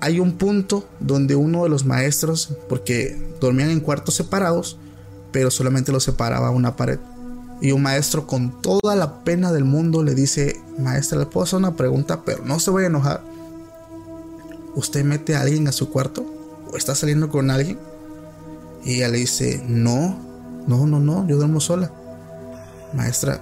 [0.01, 4.79] Hay un punto donde uno de los maestros, porque dormían en cuartos separados,
[5.33, 6.99] pero solamente los separaba una pared.
[7.61, 11.59] Y un maestro con toda la pena del mundo le dice, maestra, le puedo hacer
[11.59, 13.23] una pregunta, pero no se vaya a enojar.
[14.75, 16.25] ¿Usted mete a alguien a su cuarto?
[16.71, 17.79] ¿O está saliendo con alguien?
[18.85, 20.19] Y ella le dice, no,
[20.67, 21.91] no, no, no, yo duermo sola.
[22.97, 23.41] Maestra,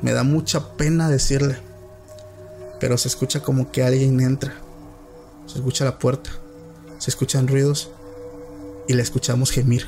[0.00, 1.58] me da mucha pena decirle,
[2.80, 4.54] pero se escucha como que alguien entra.
[5.46, 6.30] Se escucha la puerta,
[6.98, 7.90] se escuchan ruidos
[8.86, 9.86] y la escuchamos gemir.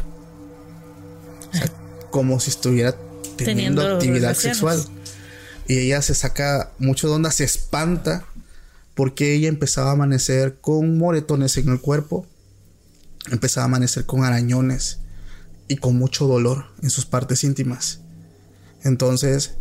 [2.10, 2.96] como si estuviera
[3.36, 4.82] teniendo, actividad sexual.
[5.68, 8.24] Y ella se saca mucho de onda, se espanta
[8.94, 12.26] porque ella empezaba a amanecer con moretones en el cuerpo,
[13.30, 14.98] empezaba a amanecer con arañones
[15.68, 18.00] y con mucho dolor en sus partes íntimas.
[18.82, 19.56] Entonces,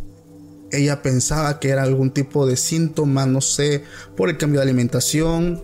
[0.72, 3.84] ella pensaba que era algún tipo de síntoma, no sé,
[4.16, 5.62] por el cambio de alimentación.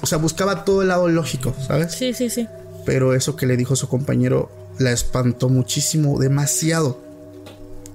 [0.00, 1.92] O sea, buscaba todo el lado lógico, ¿sabes?
[1.92, 2.46] Sí, sí, sí.
[2.84, 7.00] Pero eso que le dijo su compañero la espantó muchísimo, demasiado.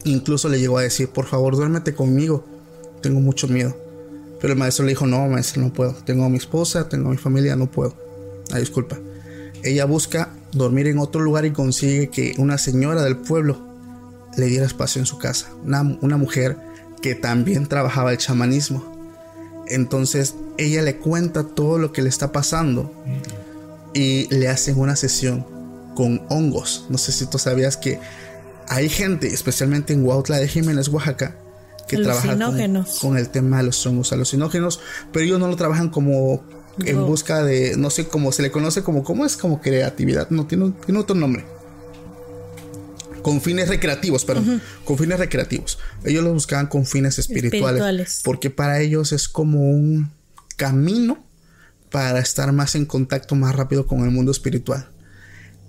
[0.04, 2.43] Incluso le llegó a decir, por favor, duérmete conmigo.
[3.02, 3.76] Tengo mucho miedo.
[4.39, 5.93] Pero el maestro le dijo, no, maestro, no puedo.
[5.93, 7.95] Tengo a mi esposa, tengo a mi familia, no puedo.
[8.52, 8.97] Ah, disculpa.
[9.63, 13.71] Ella busca dormir en otro lugar y consigue que una señora del pueblo
[14.38, 15.48] le diera espacio en su casa.
[15.63, 16.58] Una, mujer
[17.02, 18.84] que también trabajaba el chamanismo.
[19.67, 22.94] Entonces ella le cuenta todo lo que le está pasando
[23.94, 25.46] y le hacen una sesión
[25.96, 26.86] con hongos.
[26.89, 28.00] No sé si tú sabías que
[28.67, 31.36] hay gente, especialmente en Huautla de Jiménez, Oaxaca,
[31.88, 32.38] que trabaja
[33.02, 34.80] con, el tema de los hongos alucinógenos,
[35.12, 36.44] pero ellos no lo trabajan como
[36.80, 39.36] en busca de, no sé cómo se le conoce como, ¿cómo es?
[39.36, 41.46] Como creatividad, no tiene, tiene otro nombre
[43.22, 45.80] con fines recreativos, perdón, con fines recreativos.
[46.04, 50.12] Ellos lo buscaban con fines espirituales, porque para ellos es como un
[50.58, 51.24] camino
[51.92, 54.90] para estar más en contacto más rápido con el mundo espiritual.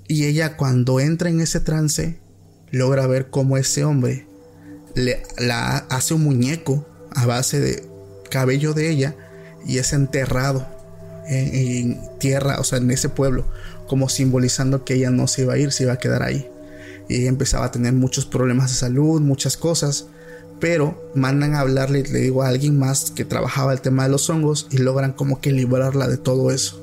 [0.08, 2.18] Y ella cuando entra en ese trance,
[2.70, 4.26] logra ver cómo ese hombre
[4.94, 7.84] le la hace un muñeco a base de
[8.30, 9.14] cabello de ella
[9.66, 10.66] y es enterrado
[11.26, 13.46] en, tierra, o sea, en ese pueblo,
[13.86, 16.48] como simbolizando que ella no se iba a ir, se iba a quedar ahí.
[17.08, 20.06] Y empezaba a tener muchos problemas de salud, muchas cosas,
[20.60, 24.30] pero mandan a hablarle, le digo a alguien más que trabajaba el tema de los
[24.30, 26.80] hongos y logran como que librarla de todo eso.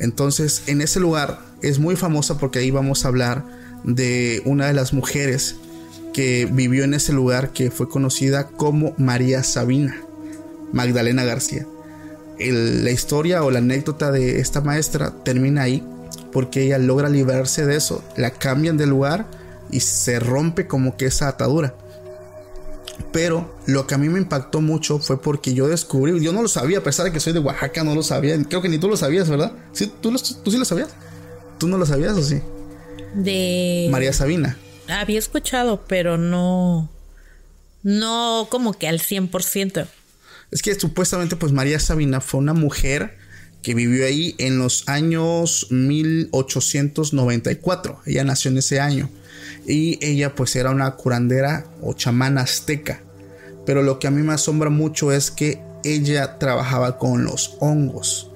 [0.00, 3.44] Entonces, en ese lugar es muy famosa porque ahí vamos a hablar
[3.84, 5.56] de una de las mujeres
[6.12, 9.96] que vivió en ese lugar que fue conocida como María Sabina,
[10.72, 11.66] Magdalena García.
[12.40, 15.84] la historia o la anécdota de esta maestra termina ahí
[16.32, 19.26] porque ella logra librarse de eso, la cambian de lugar
[19.70, 21.74] y se rompe como que esa atadura.
[23.12, 26.48] Pero lo que a mí me impactó mucho fue porque yo descubrí, yo no lo
[26.48, 28.36] sabía, a pesar de que soy de Oaxaca, no lo sabía.
[28.44, 29.52] Creo que ni tú lo sabías, ¿verdad?
[29.72, 29.92] ¿Sí?
[30.00, 30.10] ¿Tú,
[30.42, 30.88] tú sí lo sabías?
[31.58, 32.42] ¿Tú no lo sabías o sí?
[33.14, 33.88] De...
[33.90, 34.56] María Sabina.
[34.88, 36.90] Había escuchado, pero no.
[37.82, 39.86] No como que al 100%.
[40.50, 43.16] Es que supuestamente, pues María Sabina fue una mujer
[43.68, 48.00] que vivió ahí en los años 1894.
[48.06, 49.10] Ella nació en ese año.
[49.66, 53.02] Y ella, pues, era una curandera o chamana azteca.
[53.66, 58.30] Pero lo que a mí me asombra mucho es que ella trabajaba con los hongos.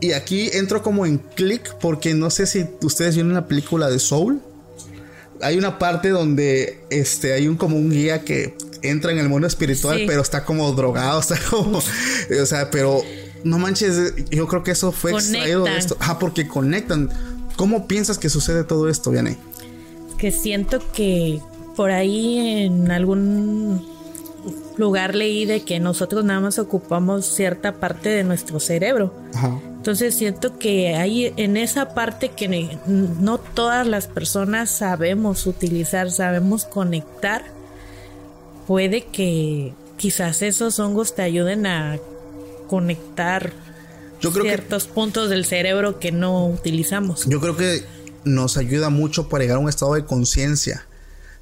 [0.00, 3.98] Y aquí entro como en clic porque no sé si ustedes vieron la película de
[3.98, 4.40] Soul
[5.42, 9.48] hay una parte donde este, hay un como un guía que entra en el mundo
[9.48, 13.02] espiritual, pero está como drogado, está como, o sea, pero
[13.44, 15.96] no manches, yo creo que eso fue extraído de esto.
[16.00, 17.10] Ah, porque conectan.
[17.56, 19.36] ¿Cómo piensas que sucede todo esto, Vianney?
[20.18, 21.40] Que siento que
[21.76, 23.86] por ahí en algún
[24.76, 29.14] lugar leí de que nosotros nada más ocupamos cierta parte de nuestro cerebro.
[29.34, 29.60] Ajá.
[29.82, 36.64] Entonces siento que hay en esa parte que no todas las personas sabemos utilizar, sabemos
[36.64, 37.42] conectar,
[38.68, 41.98] puede que quizás esos hongos te ayuden a
[42.72, 43.52] conectar
[44.18, 47.26] ciertos puntos del cerebro que no utilizamos.
[47.26, 47.84] Yo creo que
[48.24, 50.86] nos ayuda mucho para llegar a un estado de conciencia,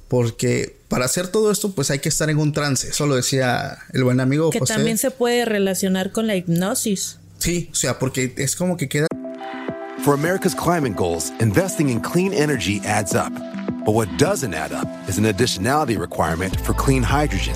[0.09, 3.77] porque para hacer todo esto pues hay que estar en un trance, eso lo decía
[3.93, 7.17] el buen amigo que también se puede relacionar con la hipnosis.
[7.37, 9.07] Sí, o sea, porque es como que queda.
[10.03, 13.31] For America's climate goals, investing in clean energy adds up.
[13.85, 17.55] But what doesn't add up is an additionality requirement for clean hydrogen.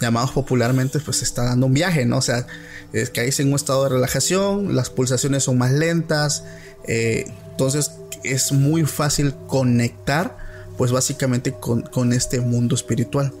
[0.00, 2.18] llamados popularmente pues está dando un viaje, ¿no?
[2.18, 2.46] O sea,
[2.92, 6.44] es que ahí en un estado de relajación, las pulsaciones son más lentas,
[6.86, 7.92] eh, entonces
[8.24, 10.36] es muy fácil conectar
[10.76, 13.32] pues básicamente con, con este mundo espiritual.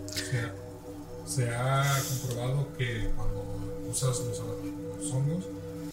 [1.26, 1.84] Se, se ha
[2.20, 3.46] comprobado que cuando
[3.88, 4.40] usas los
[5.12, 5.44] hongos,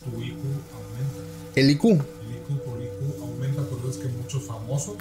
[0.04, 0.38] tu IQ
[0.73, 1.21] aumenta.
[1.56, 1.86] ¿El IQ?
[1.86, 4.95] El IQ por IQ aumenta, por eso es que muchos famosos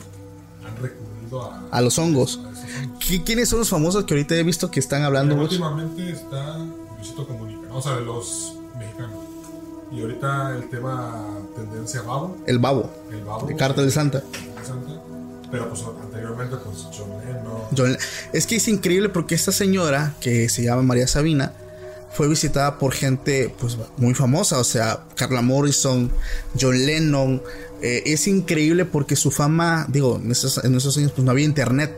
[0.64, 2.38] han recurrido a, a los hongos.
[3.24, 5.34] ¿Quiénes son los famosos que ahorita he visto que están hablando?
[5.36, 6.58] Últimamente está
[6.96, 7.76] Luisito Comunica, ¿no?
[7.76, 9.24] o sea, de los mexicanos.
[9.92, 12.36] Y ahorita el tema tendencia babo.
[12.46, 12.90] El babo.
[13.12, 13.46] El babo.
[13.46, 14.22] De Carta de Santa.
[14.62, 15.00] Santa.
[15.50, 17.62] Pero pues anteriormente pues John Lennon.
[17.76, 17.96] John,
[18.32, 21.52] es que es increíble porque esta señora que se llama María Sabina
[22.12, 26.10] fue visitada por gente pues muy famosa, o sea, Carla Morrison,
[26.58, 27.42] John Lennon.
[27.82, 31.44] Eh, es increíble porque su fama, digo, en esos, en esos años pues no había
[31.44, 31.92] internet.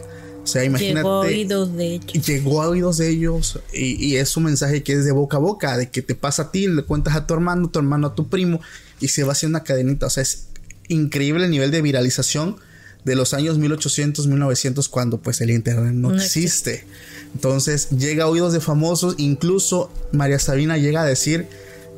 [0.47, 0.99] O sea, imagínate.
[0.99, 2.27] Llegó a oídos de ellos.
[2.27, 3.59] Llegó a oídos de ellos.
[3.73, 6.43] Y, y, es un mensaje que es de boca a boca, de que te pasa
[6.43, 8.61] a ti, le cuentas a tu hermano, tu hermano a tu primo,
[9.01, 10.07] y se va haciendo una cadenita.
[10.07, 10.47] O sea, es
[10.87, 12.59] increíble el nivel de viralización
[13.05, 16.75] de los años 1800, 1900, cuando pues el internet no, no existe.
[16.75, 16.87] existe.
[17.35, 21.49] Entonces llega a oídos de famosos, incluso María Sabina llega a decir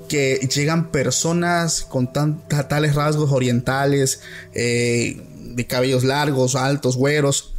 [0.09, 4.21] que llegan personas con tan, tales rasgos orientales,
[4.55, 7.53] eh, de cabellos largos, altos, güeros,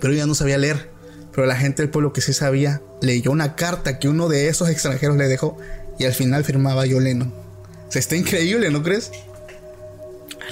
[0.00, 0.90] pero ella no sabía leer.
[1.32, 4.68] Pero la gente del pueblo que sí sabía leyó una carta que uno de esos
[4.68, 5.56] extranjeros le dejó
[5.98, 7.32] y al final firmaba Yoleno.
[7.88, 9.10] O sea, está increíble, ¿no crees?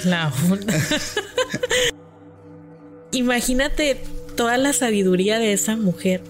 [0.05, 0.31] La
[3.11, 4.01] Imagínate
[4.35, 6.21] toda la sabiduría de esa mujer.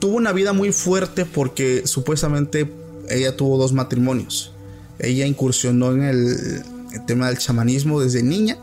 [0.00, 2.70] Tuvo una vida muy fuerte porque supuestamente
[3.08, 4.52] ella tuvo dos matrimonios.
[4.98, 8.56] Ella incursionó en el, el tema del chamanismo desde niña,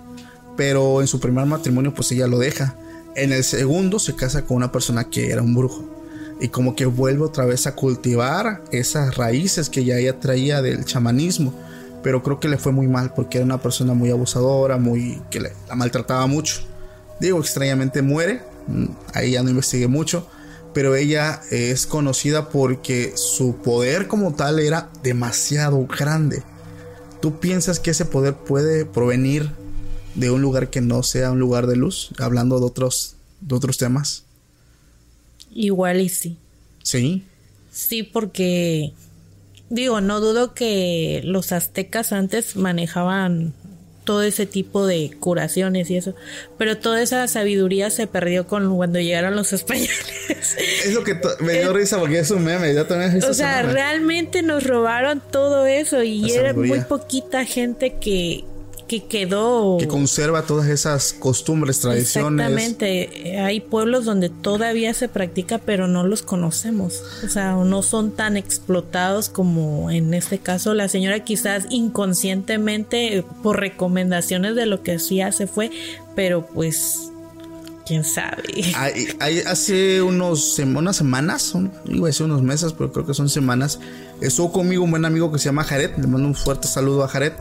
[0.57, 2.75] pero en su primer matrimonio pues ella lo deja.
[3.15, 5.85] En el segundo se casa con una persona que era un brujo
[6.41, 10.83] y como que vuelve otra vez a cultivar esas raíces que ya ella traía del
[10.83, 11.53] chamanismo.
[12.03, 15.39] Pero creo que le fue muy mal porque era una persona muy abusadora, muy que
[15.39, 16.61] la maltrataba mucho.
[17.19, 20.27] Digo, extrañamente muere, mm, ahí ya no investigué mucho,
[20.73, 26.43] pero ella es conocida porque su poder como tal era demasiado grande.
[27.21, 29.51] ¿Tú piensas que ese poder puede provenir
[30.15, 32.09] de un lugar que no sea un lugar de luz?
[32.19, 34.23] Hablando de otros, de otros temas.
[35.53, 36.37] Igual y sí.
[36.83, 37.23] Sí.
[37.71, 38.93] Sí, porque
[39.69, 43.53] digo, no dudo que los aztecas antes manejaban
[44.05, 46.15] todo ese tipo de curaciones y eso,
[46.57, 50.55] pero toda esa sabiduría se perdió con cuando llegaron los españoles.
[50.85, 54.43] Es lo que me dio risa porque es un meme, ya también O sea, realmente
[54.43, 58.45] nos robaron todo eso y era muy poquita gente que
[58.87, 59.77] que quedó.
[59.79, 62.47] Que conserva todas esas costumbres, tradiciones.
[62.47, 63.39] Exactamente.
[63.39, 67.01] Hay pueblos donde todavía se practica, pero no los conocemos.
[67.23, 70.73] O sea, no son tan explotados como en este caso.
[70.73, 75.71] La señora quizás inconscientemente, por recomendaciones de lo que hacía, se fue,
[76.15, 77.11] pero pues
[77.85, 78.43] quién sabe.
[78.75, 81.53] Hay, hace unos, unas semanas,
[81.85, 83.79] iba a decir unos meses, pero creo que son semanas,
[84.21, 85.91] estuvo conmigo un buen amigo que se llama Jared.
[85.97, 87.33] Le mando un fuerte saludo a Jared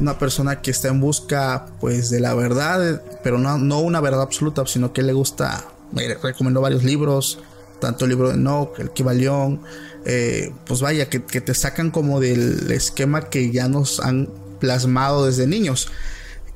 [0.00, 4.22] una persona que está en busca pues de la verdad, pero no, no una verdad
[4.22, 7.38] absoluta, sino que le gusta, me recomendó varios libros,
[7.80, 9.62] tanto el libro de Nock, el Kibalión,
[10.06, 15.26] eh, pues vaya, que, que, te sacan como del esquema que ya nos han plasmado
[15.26, 15.88] desde niños.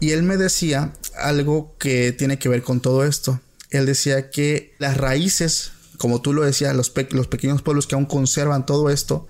[0.01, 3.41] Y él me decía algo que tiene que ver con todo esto.
[3.71, 8.67] Él decía que las raíces, como tú lo decías, los, pequeños pueblos que aún conservan
[8.67, 9.27] todo esto,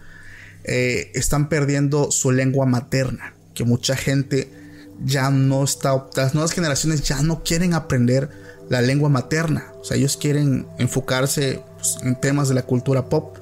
[0.65, 4.51] eh, están perdiendo su lengua materna que mucha gente
[5.05, 8.29] ya no está, las nuevas generaciones ya no quieren aprender
[8.69, 13.37] la lengua materna, o sea, ellos quieren enfocarse pues, en temas de la cultura pop.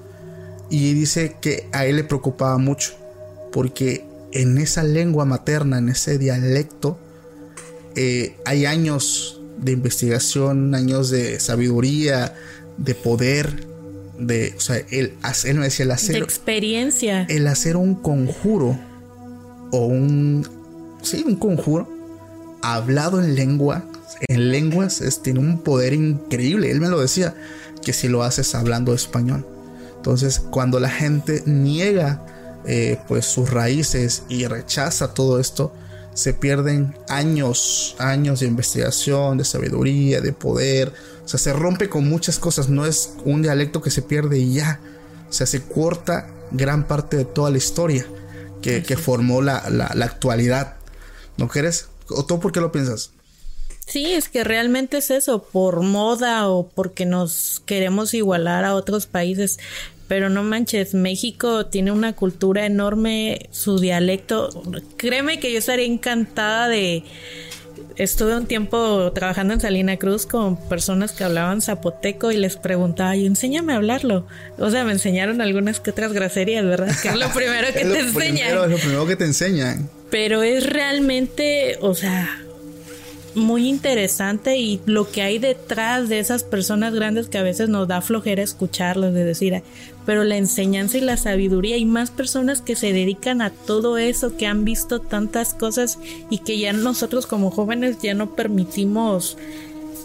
[0.69, 2.95] Y dice que a él le preocupaba mucho,
[3.53, 6.99] porque en esa lengua materna, en ese dialecto,
[7.95, 12.35] eh, hay años de investigación, años de sabiduría,
[12.79, 13.67] de poder,
[14.19, 15.13] de, o sea, él,
[15.45, 16.17] él me decía el hacer...
[16.17, 17.27] De experiencia.
[17.29, 18.79] El hacer un conjuro
[19.73, 20.47] o un,
[21.03, 21.89] sí, un conjuro
[22.63, 23.85] hablado en lengua,
[24.29, 26.71] en lenguas, tiene un poder increíble.
[26.71, 27.35] Él me lo decía,
[27.83, 29.45] que si lo haces hablando español.
[29.97, 32.25] Entonces, cuando la gente niega
[32.65, 35.73] eh, pues sus raíces y rechaza todo esto,
[36.15, 40.93] se pierden años, años de investigación, de sabiduría, de poder.
[41.25, 42.69] O sea, se rompe con muchas cosas.
[42.69, 44.79] No es un dialecto que se pierde y ya.
[45.29, 48.07] O sea, se corta gran parte de toda la historia
[48.63, 49.59] que, formó la,
[50.03, 50.77] actualidad.
[51.37, 51.89] ¿No crees?
[52.09, 53.11] ¿O tú por qué lo piensas?
[53.87, 59.07] Sí, es que realmente es eso, por moda o porque nos queremos igualar a otros
[59.07, 59.59] países.
[60.09, 64.51] Pero no manches, México tiene una cultura enorme, su dialecto.
[64.97, 67.05] Créeme que yo estaría encantada de,
[67.97, 73.17] estuve un tiempo trabajando en Salina Cruz con personas que hablaban zapoteco y les preguntaba,
[73.17, 74.27] y enséñame a hablarlo.
[74.59, 76.95] O sea, me enseñaron algunas que otras groserías, ¿verdad?
[77.01, 78.49] Que es lo primero que te enseñan.
[78.49, 79.89] es lo primero que te enseñan.
[80.11, 82.39] Pero es realmente, o sea,
[83.35, 87.89] muy interesante y lo que hay detrás de esas personas grandes que a veces nos
[87.89, 89.63] da flojera escucharlos, de decir,
[90.05, 94.37] pero la enseñanza y la sabiduría y más personas que se dedican a todo eso,
[94.37, 95.99] que han visto tantas cosas
[96.31, 99.37] y que ya nosotros como jóvenes ya no permitimos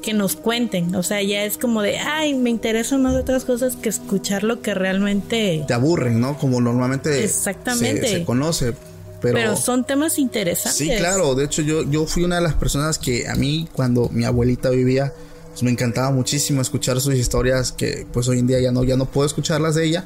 [0.01, 3.75] que nos cuenten, o sea, ya es como de, ay, me interesan más otras cosas
[3.75, 5.65] que escuchar lo que realmente...
[5.67, 6.37] Te aburren, ¿no?
[6.37, 8.07] Como normalmente Exactamente.
[8.07, 8.73] Se, se conoce.
[9.21, 10.77] Pero, son temas interesantes.
[10.77, 11.35] Sí, claro.
[11.35, 14.69] De hecho, yo, yo fui una de las personas que a mí, cuando mi abuelita
[14.69, 15.13] vivía,
[15.49, 18.95] pues me encantaba muchísimo escuchar sus historias, que pues hoy en día ya no, ya
[18.95, 20.05] no puedo escucharlas de ella,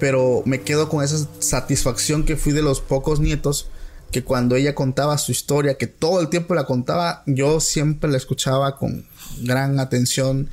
[0.00, 3.68] pero me quedo con esa satisfacción que fui de los pocos nietos
[4.10, 8.16] que cuando ella contaba su historia, que todo el tiempo la contaba, yo siempre la
[8.16, 9.06] escuchaba con
[9.42, 10.48] gran atención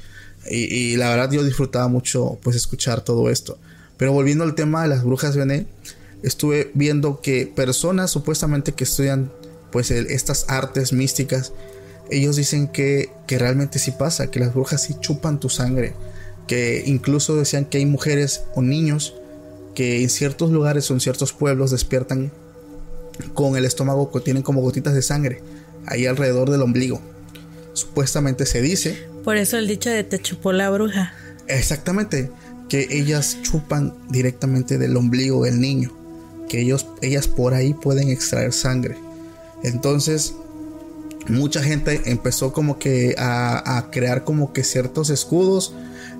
[0.50, 3.58] y, la verdad yo disfrutaba mucho pues escuchar todo esto.
[3.98, 5.68] Pero volviendo al tema de las brujas Bené,
[6.26, 9.32] estuve viendo que personas supuestamente que estudian
[9.72, 11.54] pues estas artes místicas,
[12.10, 15.94] ellos dicen que, que realmente sí pasa, que las brujas sí chupan tu sangre,
[16.48, 19.16] que incluso decían que hay mujeres o niños
[19.74, 22.32] que en ciertos lugares o en ciertos pueblos despiertan
[23.34, 25.42] con el estómago que tienen como gotitas de sangre
[25.86, 27.02] ahí alrededor del ombligo.
[27.74, 29.08] Supuestamente se dice.
[29.24, 31.14] Por eso el dicho de te chupó la bruja.
[31.48, 32.32] Exactamente,
[32.70, 35.92] que ellas chupan directamente del ombligo del niño,
[36.48, 38.98] que ellos, ellas por ahí pueden extraer sangre.
[39.64, 40.36] Entonces,
[41.28, 45.74] mucha gente empezó como que a, a crear como que ciertos escudos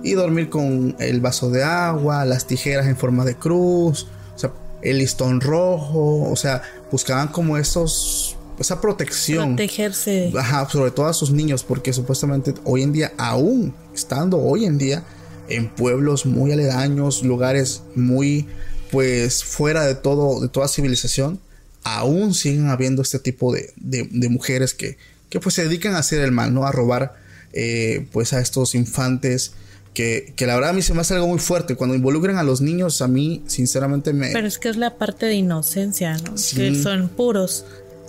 [0.04, 4.52] y dormir con el vaso de agua, las tijeras en forma de cruz, o sea,
[4.82, 6.62] el listón rojo, o sea,
[6.92, 9.56] buscaban como esos esa protección.
[9.56, 10.32] Protegerse.
[10.38, 14.78] Ajá, sobre todo a sus niños, porque supuestamente hoy en día, aún estando hoy en
[14.78, 15.04] día
[15.48, 18.48] en pueblos muy aledaños, lugares muy
[18.92, 21.40] pues fuera de todo, de toda civilización,
[21.84, 24.98] aún siguen habiendo este tipo de, de, mujeres que,
[25.30, 26.66] que, pues se dedican a hacer el mal, ¿no?
[26.66, 27.16] A robar
[27.54, 29.54] eh, pues a estos infantes.
[29.94, 31.76] Que, que, la verdad a mí se me hace algo muy fuerte.
[31.76, 34.32] Cuando involucran a los niños, a mí sinceramente me...
[34.34, 36.34] Pero es que es la parte de inocencia, ¿no?
[36.36, 37.66] Que son puros.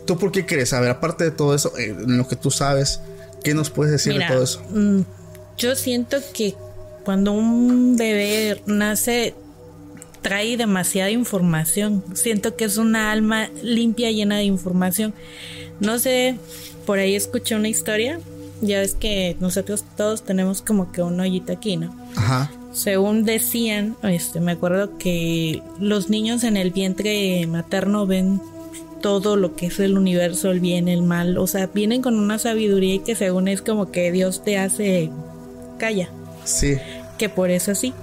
[0.06, 0.72] ¿Tú por qué crees?
[0.72, 3.00] A ver, aparte de todo eso, eh, en lo que tú sabes,
[3.44, 4.62] ¿qué nos puedes decir de todo eso?
[4.70, 5.02] Mm,
[5.58, 6.54] yo siento que
[7.04, 9.34] cuando un bebé nace
[10.26, 12.02] trae demasiada información.
[12.14, 15.14] Siento que es una alma limpia, llena de información.
[15.78, 16.36] No sé,
[16.84, 18.18] por ahí escuché una historia.
[18.60, 21.94] Ya ves que nosotros todos tenemos como que un hoyito aquí, ¿no?
[22.16, 22.50] Ajá.
[22.72, 28.40] Según decían, este, me acuerdo que los niños en el vientre materno ven
[29.00, 31.38] todo lo que es el universo, el bien, el mal.
[31.38, 35.08] O sea, vienen con una sabiduría y que según es como que Dios te hace
[35.78, 36.10] calla.
[36.42, 36.78] Sí.
[37.16, 37.94] Que por eso sí.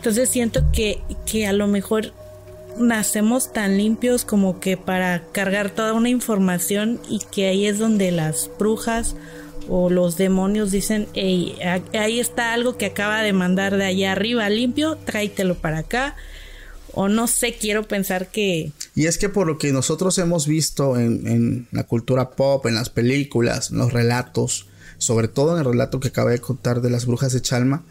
[0.00, 2.14] Entonces siento que, que a lo mejor
[2.78, 8.10] nacemos tan limpios como que para cargar toda una información y que ahí es donde
[8.10, 9.14] las brujas
[9.68, 11.54] o los demonios dicen, hey,
[11.92, 16.16] ahí está algo que acaba de mandar de allá arriba limpio, tráetelo para acá
[16.94, 18.72] o no sé, quiero pensar que...
[18.94, 22.88] Y es que por lo que nosotros hemos visto en, la cultura pop, en las
[22.88, 27.04] películas, en los relatos, sobre todo en el relato que acabé de contar de las
[27.04, 27.84] brujas de Chalma,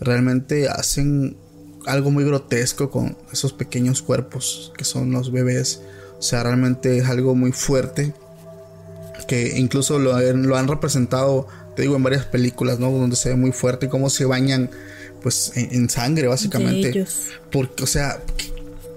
[0.00, 1.36] realmente hacen
[1.86, 5.80] algo muy grotesco con esos pequeños cuerpos que son los bebés.
[6.18, 8.14] O sea, realmente es algo muy fuerte.
[9.26, 12.90] Que incluso lo, lo han representado, te digo, en varias películas, ¿no?
[12.90, 14.70] Donde se ve muy fuerte cómo se bañan
[15.22, 17.06] pues en, sangre básicamente.
[17.50, 18.20] Porque, o sea,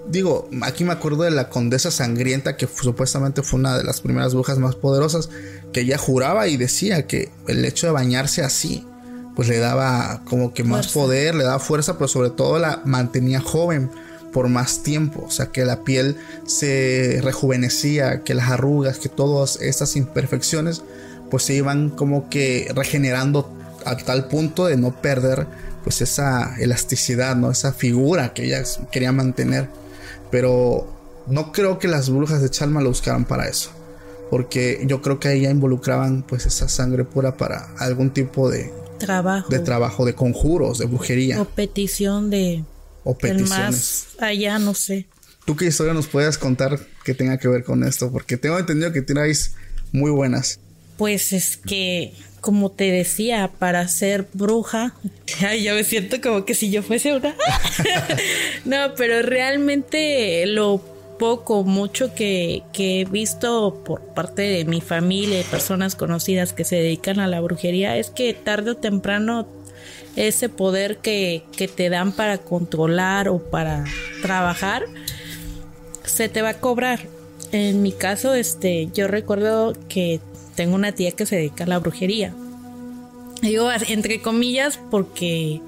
[0.08, 4.34] digo, aquí me acuerdo de la condesa sangrienta que supuestamente fue una de las primeras
[4.34, 5.28] brujas más poderosas,
[5.72, 8.86] que ella juraba y decía que el hecho de bañarse así,
[9.34, 13.40] pues le daba como que más poder, le daba fuerza, pero sobre todo la mantenía
[13.40, 13.90] joven
[14.32, 16.16] por más tiempo, o sea que la piel
[16.46, 20.82] se rejuvenecía, que las arrugas, que todas estas imperfecciones,
[21.30, 23.50] pues se iban como que regenerando
[23.84, 25.46] a tal punto de no perder
[25.82, 27.50] pues esa elasticidad, ¿no?
[27.50, 29.68] Esa figura que ella quería mantener.
[30.30, 30.86] Pero
[31.26, 33.70] no creo que las brujas de Chalma lo buscaran para eso.
[34.30, 38.72] Porque yo creo que ella involucraban pues esa sangre pura para algún tipo de
[39.06, 39.48] trabajo.
[39.48, 41.40] De trabajo, de conjuros, de brujería.
[41.40, 42.64] O petición de...
[43.04, 43.48] O peticiones.
[43.48, 45.06] más allá, no sé.
[45.44, 48.12] ¿Tú qué historia nos puedes contar que tenga que ver con esto?
[48.12, 49.54] Porque tengo entendido que tenéis
[49.90, 50.60] muy buenas.
[50.96, 54.94] Pues es que como te decía, para ser bruja,
[55.46, 57.34] ay, yo me siento como que si yo fuese una.
[58.66, 60.91] no, pero realmente lo
[61.22, 66.74] poco, mucho que, he visto por parte de mi familia y personas conocidas que se
[66.74, 69.46] dedican a la brujería es que tarde o temprano
[70.16, 73.84] ese poder que, que te dan para controlar o para
[74.20, 74.86] trabajar
[76.02, 76.98] se te va a cobrar.
[77.52, 80.18] En mi caso, este, yo recuerdo que
[80.56, 82.34] tengo una tía que se dedica a la brujería.
[83.42, 85.60] Digo entre comillas porque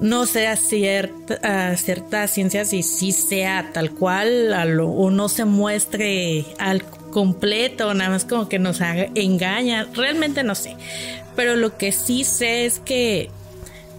[0.00, 6.82] no sé a, ciertas ciencias y si sea tal cual o no se muestre al
[7.10, 9.86] completo, nada más como que nos engaña.
[9.94, 10.76] Realmente no sé.
[11.36, 13.30] Pero lo que sí sé es que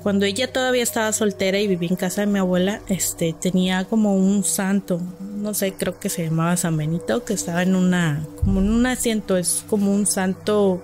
[0.02, 4.16] cuando ella todavía estaba soltera y vivía en casa de mi abuela, este tenía como
[4.16, 8.62] un santo, no sé, creo que se llamaba San Benito, que estaba en una como
[8.62, 10.82] en un asiento, es como un santo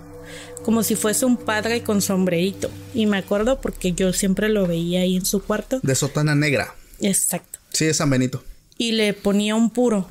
[0.64, 2.70] como si fuese un padre con sombrerito.
[2.94, 5.80] Y me acuerdo porque yo siempre lo veía ahí en su cuarto.
[5.84, 6.76] De sotana negra.
[7.00, 7.60] Exacto.
[7.72, 8.44] Sí, es San Benito.
[8.78, 10.10] Y le ponía un puro.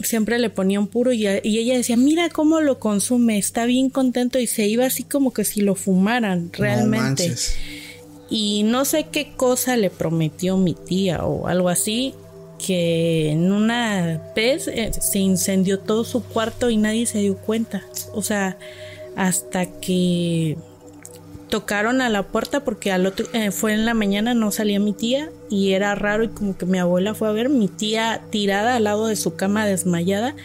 [0.00, 4.38] Siempre le ponía un puro y, ella decía, mira cómo lo consume, está bien contento
[4.38, 7.34] y se iba así como que si lo fumaran realmente.
[8.30, 12.14] y no sé qué cosa le prometió mi tía o algo así,
[12.58, 17.82] que en una vez eh, se incendió todo su cuarto y nadie se dio cuenta.
[18.12, 18.56] O sea,
[19.18, 20.56] hasta que
[21.50, 24.92] tocaron a la puerta porque al otro eh, fue en la mañana no salía mi
[24.92, 28.76] tía y era raro y como que mi abuela fue a ver mi tía tirada
[28.76, 30.36] al lado de su cama desmayada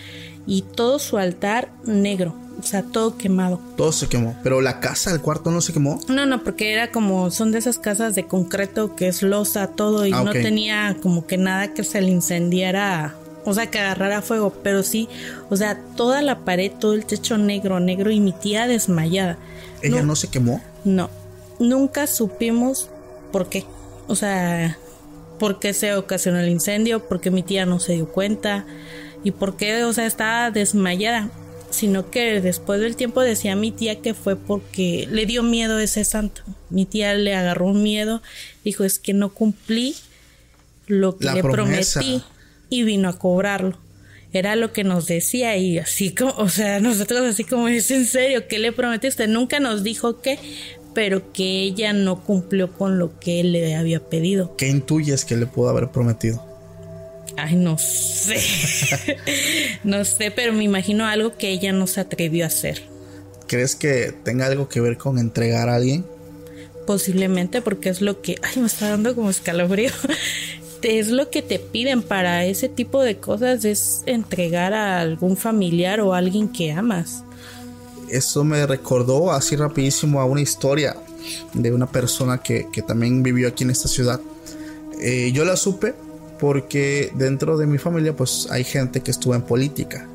[0.48, 3.60] y todo su altar negro o sea, todo quemado.
[3.76, 4.38] Todo se quemó.
[4.42, 6.00] Pero la casa, el cuarto no se quemó.
[6.08, 10.06] No, no, porque era como, son de esas casas de concreto que es losa, todo,
[10.06, 13.16] y Ah, no tenía como que nada que se le incendiara,
[13.46, 15.10] o sea, que agarrara fuego, pero sí,
[15.50, 19.38] o sea, toda la pared, todo el techo negro, negro, y mi tía desmayada.
[19.82, 20.08] Ella No.
[20.08, 20.62] no se quemó.
[20.86, 21.10] No,
[21.60, 22.90] nunca supimos
[23.32, 23.66] por qué.
[24.08, 24.78] O sea,
[25.40, 28.66] por qué se ocasionó el incendio, por qué mi tía no se dio cuenta
[29.24, 31.30] y por qué, o sea, estaba desmayada.
[31.70, 36.04] Sino que después del tiempo decía mi tía que fue porque le dio miedo ese
[36.06, 36.44] santo.
[36.70, 38.22] Mi tía le agarró un miedo,
[38.64, 39.96] dijo es que no cumplí
[40.86, 42.00] lo que La le promesa.
[42.02, 42.24] prometí
[42.74, 43.78] y vino a cobrarlo.
[44.32, 48.06] Era lo que nos decía y así como, o sea, nosotros así como es en
[48.06, 49.28] serio, ¿qué le prometiste?
[49.28, 50.40] Nunca nos dijo qué,
[50.96, 54.56] pero que ella no cumplió con lo que él le había pedido.
[54.58, 56.44] ¿Qué intuyes que le pudo haber prometido?
[57.38, 58.40] Ay, no sé.
[59.84, 62.82] no sé, pero me imagino algo que ella no se atrevió a hacer.
[63.48, 66.06] ¿Crees que tenga algo que ver con entregar a alguien?
[66.88, 68.38] Posiblemente porque es lo que...
[68.42, 69.92] Ay, me está dando como escalofrío.
[70.84, 76.02] Es lo que te piden para ese tipo de cosas, es entregar a algún familiar
[76.02, 77.24] o alguien que amas.
[78.10, 80.96] Eso me recordó así rapidísimo a una historia
[81.54, 84.20] de una persona que, que también vivió aquí en esta ciudad.
[85.02, 85.94] Eh, yo la supe
[86.40, 90.08] porque dentro de mi familia pues hay gente que estuvo en política.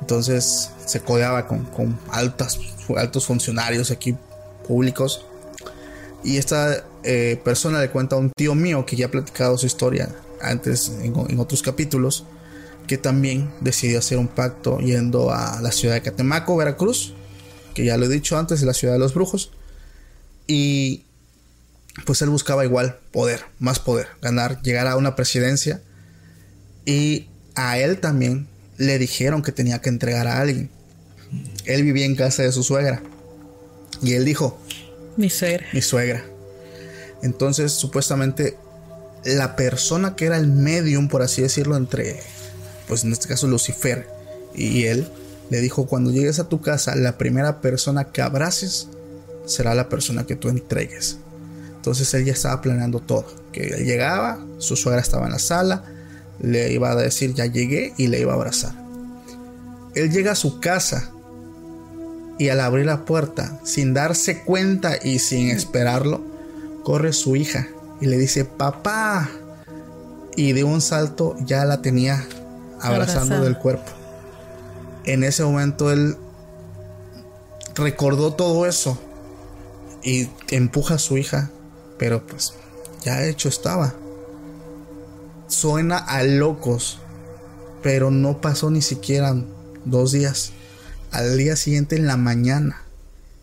[0.00, 2.58] Entonces se codeaba con, con altas,
[2.96, 4.16] altos funcionarios aquí
[4.66, 5.26] públicos.
[6.24, 9.66] Y esta eh, persona le cuenta a un tío mío que ya ha platicado su
[9.66, 12.24] historia antes en, en otros capítulos,
[12.86, 17.14] que también decidió hacer un pacto yendo a la ciudad de Catemaco, Veracruz,
[17.74, 19.50] que ya lo he dicho antes, es la ciudad de los brujos.
[20.46, 21.04] Y
[22.04, 25.80] pues él buscaba igual poder, más poder, ganar, llegar a una presidencia.
[26.84, 28.46] Y a él también
[28.76, 30.70] le dijeron que tenía que entregar a alguien.
[31.64, 33.02] Él vivía en casa de su suegra.
[34.02, 34.60] Y él dijo,
[35.16, 35.66] Mi suegra.
[35.72, 36.24] mi suegra.
[37.22, 38.56] Entonces, supuestamente,
[39.24, 42.20] la persona que era el medium, por así decirlo, entre,
[42.88, 44.08] pues en este caso, Lucifer
[44.54, 45.06] y él,
[45.50, 48.88] le dijo, cuando llegues a tu casa, la primera persona que abraces
[49.46, 51.18] será la persona que tú entregues.
[51.76, 53.26] Entonces él ya estaba planeando todo.
[53.52, 55.84] Que él llegaba, su suegra estaba en la sala,
[56.40, 58.74] le iba a decir ya llegué y le iba a abrazar.
[59.94, 61.10] Él llega a su casa
[62.38, 66.22] y al abrir la puerta, sin darse cuenta y sin esperarlo,
[66.86, 67.66] corre su hija
[68.00, 69.28] y le dice, papá.
[70.36, 72.24] Y de un salto ya la tenía
[72.80, 73.40] abrazando Abrazada.
[73.40, 73.90] del cuerpo.
[75.04, 76.16] En ese momento él
[77.74, 79.00] recordó todo eso
[80.04, 81.50] y empuja a su hija,
[81.98, 82.54] pero pues
[83.02, 83.92] ya hecho estaba.
[85.48, 87.00] Suena a locos,
[87.82, 89.34] pero no pasó ni siquiera
[89.84, 90.52] dos días.
[91.10, 92.82] Al día siguiente en la mañana,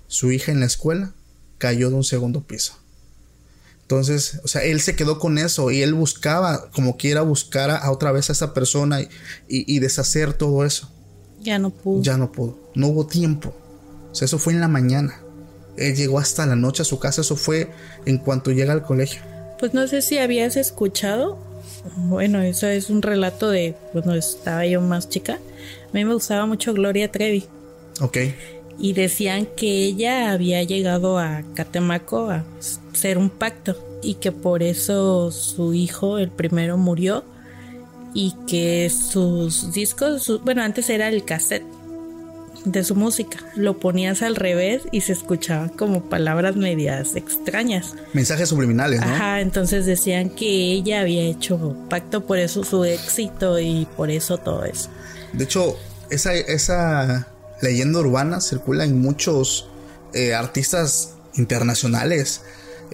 [0.08, 1.12] su hija en la escuela
[1.58, 2.83] cayó de un segundo piso.
[3.84, 7.78] Entonces, o sea, él se quedó con eso y él buscaba, como quiera, buscar a,
[7.78, 9.10] a otra vez a esa persona y,
[9.48, 10.90] y- y deshacer todo eso.
[11.42, 12.02] Ya no pudo.
[12.02, 13.54] Ya no pudo, no hubo tiempo.
[14.12, 15.20] O sea, eso fue en la mañana.
[15.78, 17.70] Él llegó hasta la noche a su casa, eso fue
[18.06, 19.22] en cuanto llega al colegio.
[19.60, 21.38] Pues no sé si habías escuchado.
[21.98, 25.34] Bueno, eso es un relato de cuando estaba yo más chica.
[25.34, 27.46] A mí me gustaba mucho Gloria Trevi.
[28.02, 28.18] Ok,
[28.80, 32.44] Y decían que ella había llegado a Catemaco a
[32.94, 33.76] hacer un pacto.
[34.02, 37.24] Y que por eso su hijo, el primero, murió.
[38.14, 41.64] Y que sus discos, su- bueno, antes era el cassette
[42.66, 43.38] de su música.
[43.56, 47.94] Lo ponías al revés y se escuchaban como palabras medias extrañas.
[48.14, 49.08] mensajes subliminales, ¿no?
[49.08, 54.38] Ajá, entonces decían que ella había hecho pacto, por eso su éxito y por eso
[54.38, 54.90] todo eso.
[55.34, 55.76] De hecho,
[56.10, 57.28] esa, esa
[57.64, 59.70] leyenda urbana circula en muchos
[60.14, 62.42] eh, artistas internacionales.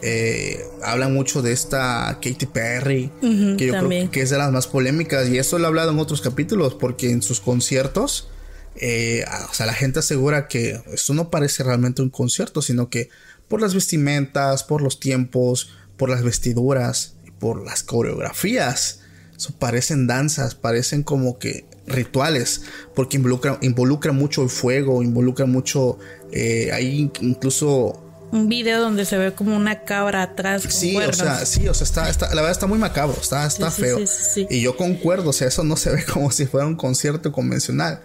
[0.01, 4.03] Eh, hablan mucho de esta Katy Perry, que yo también.
[4.03, 5.27] creo que es de las más polémicas.
[5.27, 8.29] Y eso lo he hablado en otros capítulos, porque en sus conciertos,
[8.75, 13.09] eh, o sea, la gente asegura que esto no parece realmente un concierto, sino que
[13.49, 18.99] por las vestimentas, por los tiempos, por las vestiduras por las coreografías.
[19.35, 22.61] Eso parecen danzas, parecen como que rituales,
[22.95, 25.97] porque involucra, involucra mucho el fuego, involucra mucho,
[26.31, 30.61] eh, hay incluso un video donde se ve como una cabra atrás.
[30.61, 31.19] Con Sí, cuernos.
[31.19, 33.81] o sea, sí, o sea, está, está- la verdad está muy macabro, está, está Sí,
[33.81, 33.97] feo.
[33.99, 34.47] sí, sí, sí.
[34.51, 38.01] Y yo concuerdo, o sea, eso no se ve como si fuera un concierto convencional.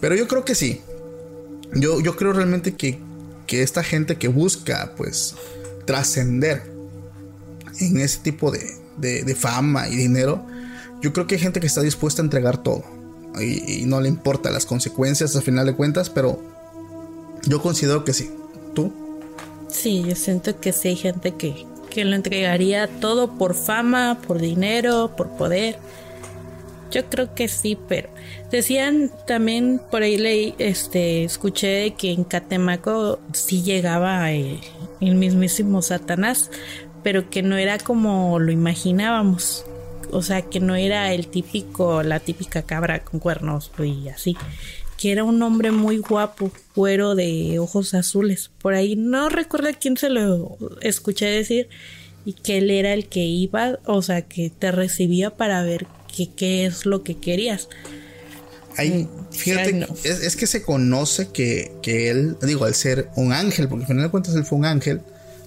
[0.00, 0.80] Pero yo creo que sí.
[1.74, 3.00] Yo, yo creo realmente que,
[3.48, 5.34] que esta gente que busca, pues,
[5.86, 6.62] trascender
[7.80, 8.60] en ese tipo de,
[8.96, 10.46] de- de fama y dinero,
[11.02, 12.84] yo creo que hay gente que está dispuesta a entregar todo.
[13.40, 16.38] Y, no le importa las consecuencias al final de cuentas, pero
[17.46, 18.30] yo considero que sí.
[18.74, 18.92] ¿Tú?
[19.68, 24.40] Sí, yo siento que sí hay gente que, que lo entregaría todo por fama, por
[24.40, 25.78] dinero, por poder.
[26.90, 28.08] Yo creo que sí, pero
[28.52, 34.60] decían también por ahí leí, este, escuché que en Catemaco sí llegaba eh,
[35.00, 36.50] el mismísimo Satanás,
[37.02, 39.64] pero que no era como lo imaginábamos.
[40.14, 44.36] O sea, que no era el típico, la típica cabra con cuernos y así.
[44.96, 48.50] Que era un hombre muy guapo, cuero de ojos azules.
[48.62, 51.68] Por ahí no recuerdo a quién se lo escuché decir.
[52.24, 55.86] Y que él era el que iba, o sea, que te recibía para ver
[56.16, 57.68] que- qué es lo que querías.
[58.76, 59.86] Ahí, fíjate, Ay, no.
[60.04, 63.88] es, es que se conoce que, que él, digo, al ser un ángel, porque al
[63.88, 65.00] final de cuentas él fue un ángel,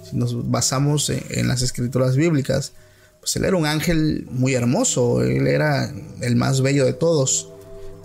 [0.10, 2.74] si nos basamos en, en las escrituras bíblicas,
[3.28, 7.52] pues él era un ángel muy hermoso, él era el más bello de todos,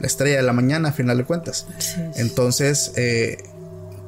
[0.01, 1.69] la estrella de la mañana, a final de cuentas.
[2.17, 3.37] Entonces, eh,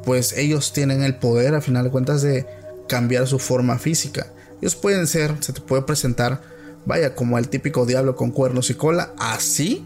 [0.04, 2.48] pues ellos tienen el poder, a final de cuentas, de
[2.88, 4.26] cambiar su forma física.
[4.60, 6.40] Ellos pueden ser, se te puede presentar,
[6.84, 9.84] vaya, como el típico diablo con cuernos y cola, así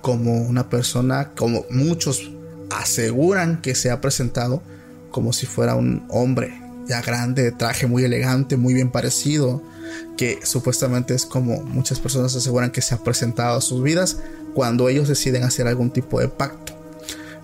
[0.00, 2.30] como una persona, como muchos
[2.70, 4.62] aseguran que se ha presentado
[5.10, 6.54] como si fuera un hombre
[6.86, 9.60] ya grande, de traje muy elegante, muy bien parecido,
[10.16, 14.18] que supuestamente es como muchas personas aseguran que se ha presentado a sus vidas
[14.54, 16.74] cuando ellos deciden hacer algún tipo de pacto.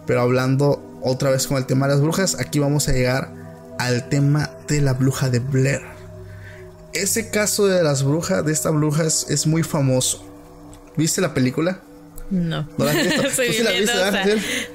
[0.06, 3.32] Pero hablando otra vez con el tema de las brujas, aquí vamos a llegar
[3.78, 5.82] al tema de la bruja de Blair.
[6.92, 10.24] Ese caso de las brujas, de esta bruja es, muy famoso.
[10.96, 11.80] ¿Viste la película?
[12.30, 12.68] No.
[12.76, 12.92] ¿No la?
[13.34, 14.24] Soy ¿Tú sí bien la viste, miedosa.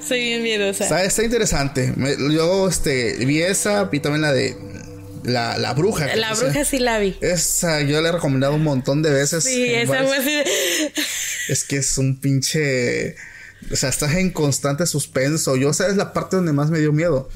[0.08, 0.84] Soy bien miedosa.
[0.84, 1.92] Está, está interesante.
[1.96, 4.56] Me- yo este, vi esa y también la de
[5.24, 6.14] la, la bruja.
[6.16, 7.16] La bruja sí la vi.
[7.20, 9.44] Esa yo le he recomendado un montón de veces.
[9.44, 10.42] Sí, esa fue así.
[11.48, 13.16] Es que es un pinche.
[13.72, 15.56] O sea, estás en constante suspenso.
[15.56, 17.28] Yo, ¿sabes la parte donde más me dio miedo?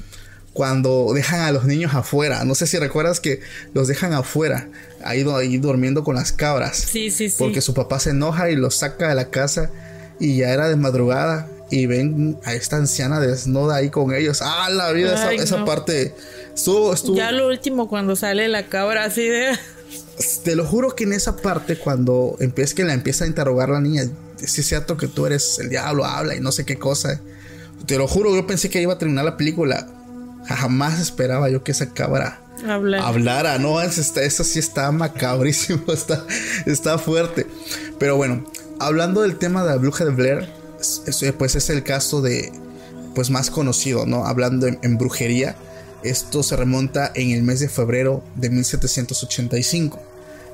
[0.53, 2.43] Cuando dejan a los niños afuera.
[2.43, 3.41] No sé si recuerdas que
[3.73, 4.67] los dejan afuera.
[5.03, 6.77] Ahí, ahí durmiendo con las cabras.
[6.77, 7.35] Sí, sí, sí.
[7.39, 9.71] Porque su papá se enoja y los saca de la casa.
[10.19, 11.47] Y ya era de madrugada.
[11.71, 14.41] Y ven a esta anciana desnuda ahí con ellos.
[14.41, 15.65] Ah, la vida, esa, Ay, esa no.
[15.65, 16.15] parte.
[16.59, 17.15] Estuvo, estuvo.
[17.15, 19.57] Ya lo último cuando sale la cabra así de...
[20.43, 23.79] Te lo juro que en esa parte, cuando empieza que la empieza a interrogar la
[23.79, 24.03] niña,
[24.37, 27.21] si es cierto que tú eres el diablo, habla y no sé qué cosa.
[27.85, 29.87] Te lo juro, yo pensé que iba a terminar la película.
[30.45, 33.01] Jamás esperaba yo que esa cabra Hablar.
[33.01, 33.57] hablara.
[33.59, 36.25] No, es- está- eso sí está macabrísimo, está,
[36.65, 37.47] está fuerte.
[37.97, 38.43] Pero bueno,
[38.79, 40.49] hablando del tema de la bruja de Blair,
[40.81, 42.51] es- es- pues es el caso de,
[43.15, 44.25] pues más conocido, ¿no?
[44.25, 45.55] Hablando en, en brujería,
[46.03, 50.01] esto se remonta en el mes de febrero de 1785.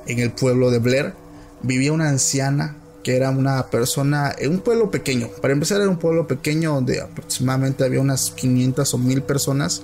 [0.06, 1.14] En el pueblo de Blair
[1.62, 5.28] vivía una anciana que era una persona en un pueblo pequeño.
[5.40, 9.82] Para empezar era un pueblo pequeño donde aproximadamente había unas 500 o 1000 personas.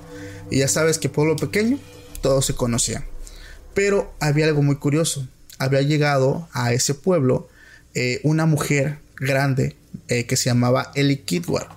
[0.50, 1.78] Y ya sabes que pueblo pequeño,
[2.20, 3.04] todos se conocían.
[3.74, 5.26] Pero había algo muy curioso.
[5.58, 7.48] Había llegado a ese pueblo
[7.94, 9.76] eh, una mujer grande
[10.08, 11.68] eh, que se llamaba Ellie Kidward.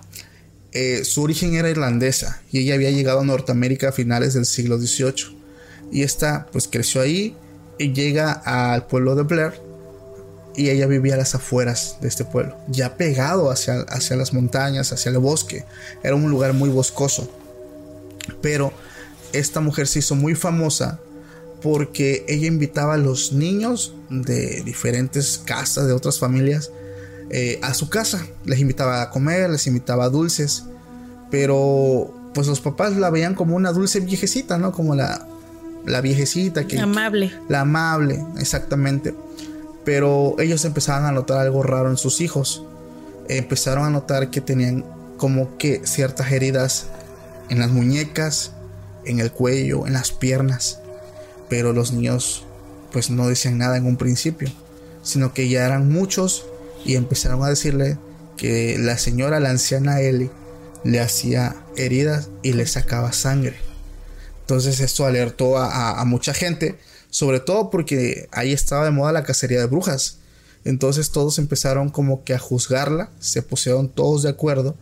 [0.78, 4.76] Eh, su origen era irlandesa y ella había llegado a Norteamérica a finales del siglo
[4.76, 5.34] XVIII.
[5.90, 7.34] Y esta pues creció ahí
[7.78, 9.54] y llega al pueblo de Blair
[10.54, 14.92] y ella vivía a las afueras de este pueblo, ya pegado hacia, hacia las montañas,
[14.92, 15.64] hacia el bosque.
[16.02, 17.26] Era un lugar muy boscoso.
[18.42, 18.70] Pero
[19.32, 21.00] esta mujer se hizo muy famosa
[21.62, 26.70] porque ella invitaba a los niños de diferentes casas, de otras familias,
[27.30, 28.26] eh, a su casa.
[28.44, 30.64] Les invitaba a comer, les invitaba a dulces.
[31.30, 34.72] Pero pues los papás la veían como una dulce viejecita, ¿no?
[34.72, 35.26] Como la,
[35.86, 36.78] la viejecita que...
[36.78, 37.32] Amable.
[37.48, 39.14] La amable, exactamente.
[39.84, 42.64] Pero ellos empezaban a notar algo raro en sus hijos.
[43.28, 44.84] Empezaron a notar que tenían
[45.16, 46.88] como que ciertas heridas
[47.48, 48.52] en las muñecas,
[49.04, 50.80] en el cuello, en las piernas.
[51.48, 52.44] Pero los niños
[52.92, 54.50] pues no decían nada en un principio,
[55.02, 56.46] sino que ya eran muchos
[56.86, 57.98] y empezaron a decirle
[58.36, 60.30] que la señora, la anciana Ellie,
[60.84, 63.56] le hacía heridas y le sacaba sangre.
[64.42, 66.78] Entonces esto alertó a, a- a mucha gente,
[67.10, 70.18] sobre todo porque ahí estaba de moda la cacería de brujas.
[70.64, 74.76] Entonces todos empezaron como que a juzgarla, se pusieron todos de acuerdo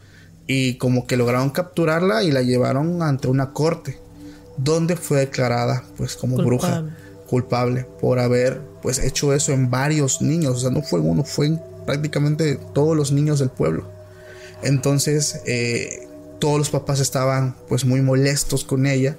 [0.46, 3.98] y como que lograron capturarla y la llevaron ante una corte.
[4.56, 6.56] donde fue declarada pues como Culpable.
[6.82, 6.96] bruja
[7.26, 11.24] culpable por haber pues hecho eso en varios niños, o sea, no fue en uno,
[11.24, 13.84] fue en prácticamente todos los niños del pueblo.
[14.62, 16.08] Entonces, eh,
[16.38, 19.16] todos los papás estaban pues muy molestos con ella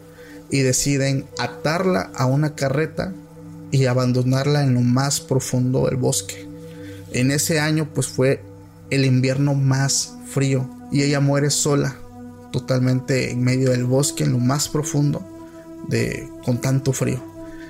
[0.49, 3.13] y deciden atarla a una carreta
[3.71, 6.47] y abandonarla en lo más profundo del bosque.
[7.11, 8.41] En ese año pues fue
[8.89, 11.95] el invierno más frío y ella muere sola,
[12.51, 15.25] totalmente en medio del bosque, en lo más profundo,
[15.87, 17.21] de, con tanto frío.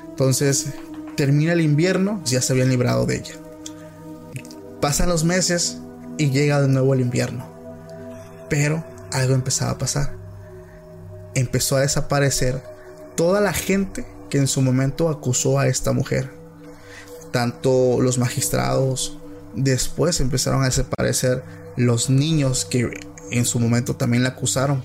[0.09, 0.67] Entonces
[1.15, 3.44] termina el invierno, ya se habían librado de ella.
[4.85, 5.79] Pasan los meses
[6.19, 7.43] y llega de nuevo el invierno.
[8.51, 10.15] Pero algo empezaba a pasar.
[11.33, 12.61] Empezó a desaparecer
[13.15, 16.31] toda la gente que en su momento acusó a esta mujer.
[17.31, 19.17] Tanto los magistrados,
[19.55, 21.41] después empezaron a desaparecer
[21.77, 22.87] los niños que
[23.31, 24.83] en su momento también la acusaron.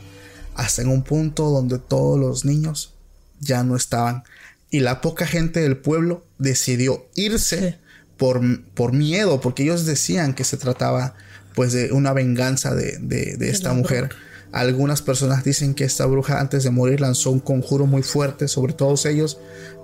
[0.54, 2.94] Hasta en un punto donde todos los niños
[3.38, 4.24] ya no estaban.
[4.70, 7.78] Y la poca gente del pueblo decidió irse.
[8.20, 8.40] Por,
[8.74, 11.14] por miedo, porque ellos decían que se trataba
[11.56, 14.10] pues de una venganza de, de- de esta mujer.
[14.52, 18.74] Algunas personas dicen que esta bruja antes de morir lanzó un conjuro muy fuerte sobre
[18.74, 19.38] todos ellos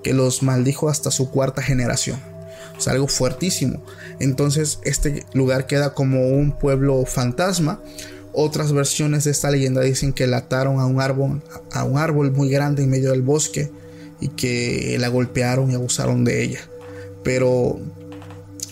[0.04, 2.20] que los maldijo hasta su cuarta generación.
[2.76, 3.82] O sea, algo fuertísimo.
[4.20, 7.80] Entonces este lugar queda como un pueblo fantasma.
[8.34, 12.32] Otras versiones de esta leyenda dicen que la ataron a un árbol, a un árbol
[12.32, 13.70] muy grande en medio del bosque
[14.20, 16.60] y que la golpearon y abusaron de ella.
[17.24, 17.80] Pero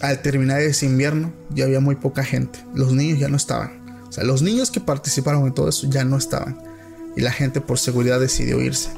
[0.08, 2.58] al terminar ese invierno ya había muy poca gente.
[2.74, 4.02] Los niños ya no estaban.
[4.08, 6.58] O sea, los niños que participaron en todo eso ya no estaban.
[7.16, 8.90] Y la gente por seguridad decidió irse.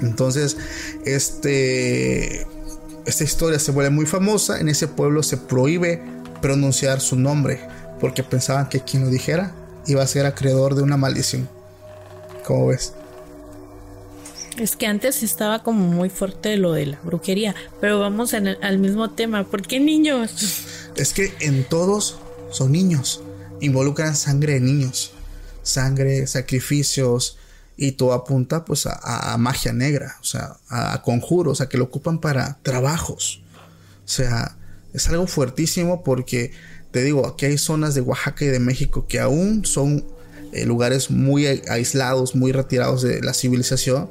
[0.00, 0.56] Entonces,
[1.04, 2.46] este,
[3.06, 4.60] esta historia se vuelve muy famosa.
[4.60, 6.02] En ese pueblo se prohíbe
[6.40, 7.60] pronunciar su nombre
[8.00, 9.54] porque pensaban que quien lo dijera
[9.86, 11.48] iba a ser acreedor de una maldición.
[12.44, 12.92] ¿Cómo ves?
[14.58, 19.10] Es que antes estaba como muy fuerte lo de la brujería, pero vamos al mismo
[19.10, 19.44] tema.
[19.44, 20.30] ¿Por qué niños?
[20.96, 22.18] Es que en todos
[22.50, 23.20] son niños.
[23.60, 25.12] Involucran sangre de niños.
[25.62, 27.36] Sangre, sacrificios.
[27.76, 30.16] Y todo apunta pues a, a- a magia negra.
[30.20, 31.58] O sea, a, a conjuros.
[31.58, 33.40] Sea, que lo ocupan para trabajos.
[34.04, 34.56] O sea,
[34.92, 36.52] es algo fuertísimo porque
[36.92, 40.04] te digo, aquí hay zonas de Oaxaca y de México que aún son
[40.52, 44.08] eh, lugares muy a- aislados, muy retirados de la civilización,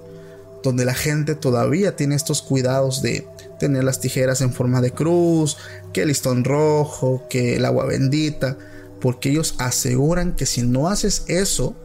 [0.64, 3.28] donde la gente todavía tiene estos cuidados de
[3.60, 5.58] tener las tijeras en forma de cruz,
[5.94, 8.58] que el listón rojo, que el agua bendita,
[9.02, 11.76] porque ellos aseguran que si no haces eso,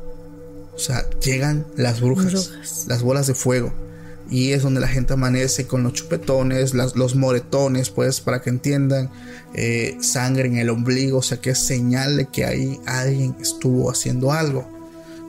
[0.74, 2.85] o sea, llegan las brujas, Brujas.
[2.87, 3.72] las bolas de fuego.
[4.31, 8.51] Y es donde la gente amanece con los chupetones, las- los moretones, pues, para que
[8.51, 9.11] entiendan,
[9.55, 13.91] eh, sangre en el ombligo, o sea, que es señal de que ahí alguien estuvo
[13.91, 14.68] haciendo algo.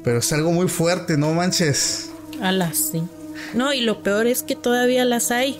[0.03, 2.09] Pero es algo muy fuerte, no manches.
[2.41, 3.01] Alas, sí.
[3.53, 5.59] No, y lo peor es que todavía las hay.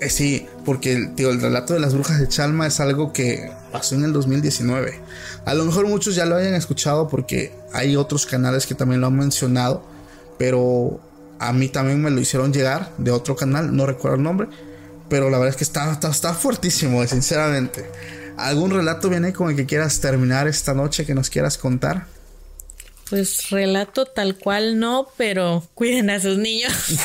[0.00, 3.50] Eh, sí, porque el, tío, el relato de las brujas de Chalma es algo que
[3.72, 5.00] pasó en el 2019.
[5.44, 9.06] A lo mejor muchos ya lo hayan escuchado porque hay otros canales que también lo
[9.06, 9.84] han mencionado,
[10.38, 11.00] pero
[11.38, 14.48] a mí también me lo hicieron llegar de otro canal, no recuerdo el nombre,
[15.08, 17.84] pero la verdad es que está, está, está fuertísimo, sinceramente.
[18.36, 22.06] ¿Algún relato viene con el que quieras terminar esta noche que nos quieras contar?
[23.14, 26.72] Pues relato tal cual no, pero cuiden a sus niños.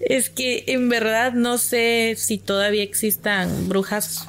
[0.00, 4.28] es que en verdad no sé si todavía existan brujas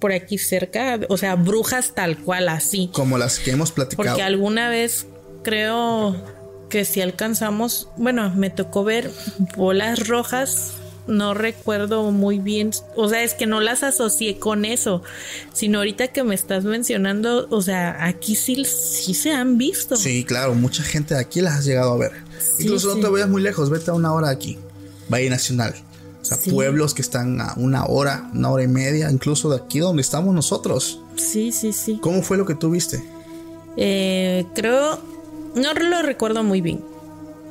[0.00, 2.90] por aquí cerca, o sea, brujas tal cual así.
[2.92, 4.06] Como las que hemos platicado.
[4.06, 5.06] Porque alguna vez
[5.42, 6.14] creo
[6.68, 9.10] que si alcanzamos, bueno, me tocó ver
[9.56, 10.74] bolas rojas,
[11.06, 15.02] no recuerdo muy bien, o sea, es que no las asocié con eso,
[15.52, 19.96] sino ahorita que me estás mencionando, o sea, aquí sí, sí se han visto.
[19.96, 22.12] Sí, claro, mucha gente de aquí las has llegado a ver.
[22.38, 24.58] Sí, Incluso no te vayas muy lejos, vete a una hora de aquí.
[25.08, 25.74] Valle Nacional.
[26.20, 26.50] O sea, Sí.
[26.52, 30.32] pueblos que están a una hora, una hora y media, incluso de aquí donde estamos
[30.34, 31.00] nosotros.
[31.16, 31.98] Sí, sí, sí.
[32.00, 33.02] ¿Cómo fue lo que tú viste?
[33.76, 35.00] Eh, creo,
[35.56, 36.91] no lo recuerdo muy bien.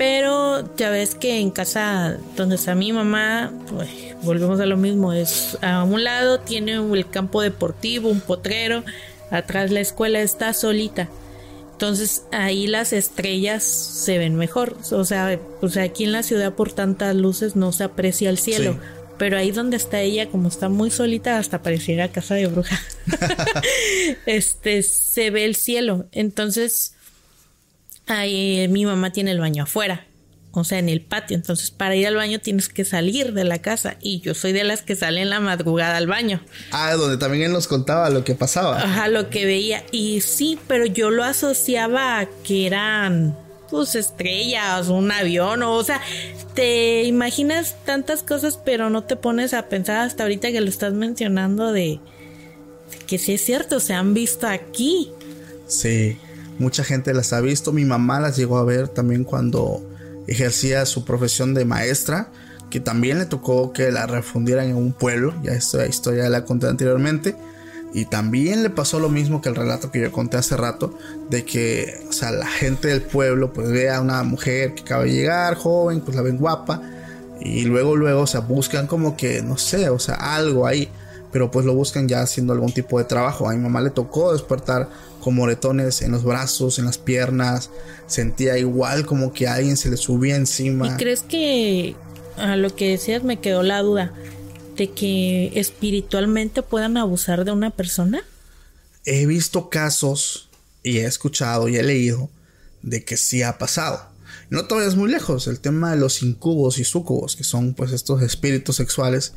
[0.01, 3.87] Pero ya ves que en casa donde está mi mamá, pues,
[4.23, 5.13] volvemos a lo mismo.
[5.13, 8.83] Es a un lado tiene el campo deportivo, un potrero,
[9.29, 11.07] atrás la escuela está solita.
[11.73, 14.75] Entonces ahí las estrellas se ven mejor.
[14.89, 15.39] O sea,
[15.69, 18.73] sea, aquí en la ciudad por tantas luces no se aprecia el cielo.
[18.73, 18.79] Sí.
[19.19, 22.81] Pero ahí donde está ella, como está muy solita, hasta pareciera casa de bruja.
[24.25, 26.07] este se ve el cielo.
[26.11, 26.95] Entonces,
[28.07, 30.05] ahí mi mamá tiene el baño afuera.
[30.53, 31.37] O sea, en el patio.
[31.37, 33.95] Entonces, para ir al baño tienes que salir de la casa.
[34.01, 36.41] Y yo soy de las que salen en la madrugada al baño.
[36.71, 38.81] Ah, donde también él nos contaba lo que pasaba.
[38.81, 39.83] Ajá, lo que veía.
[39.91, 43.37] Y sí, pero yo lo asociaba a que eran
[43.69, 46.01] pues estrellas, un avión, o, o sea,
[46.53, 50.91] te imaginas tantas cosas, pero no te pones a pensar hasta ahorita que lo estás
[50.91, 52.01] mencionando de,
[53.07, 55.11] que sí es cierto, se han visto aquí.
[55.67, 56.17] Sí,
[56.59, 57.71] mucha gente las ha visto.
[57.71, 59.81] Mi mamá las llegó a ver también cuando
[60.27, 62.31] ejercía su profesión de maestra,
[62.69, 65.33] que también le tocó que la refundieran en un pueblo.
[65.43, 67.35] Ya esta historia la conté anteriormente.
[67.93, 70.97] Y también le pasó lo mismo que el relato que yo conté hace rato,
[71.29, 75.03] de que, o sea, la gente del pueblo pues ve a una mujer que acaba
[75.03, 76.81] de llegar, joven, pues la ven guapa,
[77.41, 80.89] y luego, luego, o sea, buscan como que, no sé, o sea, algo ahí,
[81.31, 83.49] pero pues lo buscan ya haciendo algún tipo de trabajo.
[83.49, 84.89] A mi mamá le tocó despertar
[85.21, 87.69] con moretones en los brazos, en las piernas,
[88.07, 90.87] sentía igual como que alguien se le subía encima.
[90.87, 91.95] ¿Y crees que
[92.37, 94.13] a lo que decías me quedó la duda?
[94.75, 98.23] de que espiritualmente puedan abusar de una persona?
[99.05, 100.49] He visto casos
[100.83, 102.29] y he escuchado y he leído
[102.81, 104.09] de que sí ha pasado.
[104.49, 107.91] No todavía es muy lejos, el tema de los incubos y sucubos, que son pues
[107.91, 109.33] estos espíritus sexuales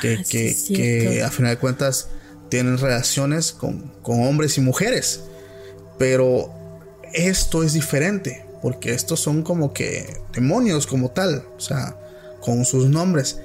[0.00, 2.08] que, ah, que, que, a final de cuentas
[2.50, 5.22] tienen relaciones con, con hombres y mujeres.
[5.98, 6.52] Pero
[7.14, 11.96] esto es diferente, porque estos son como que demonios como tal, o sea,
[12.40, 13.38] con sus nombres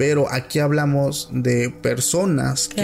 [0.00, 2.80] pero aquí hablamos de personas que,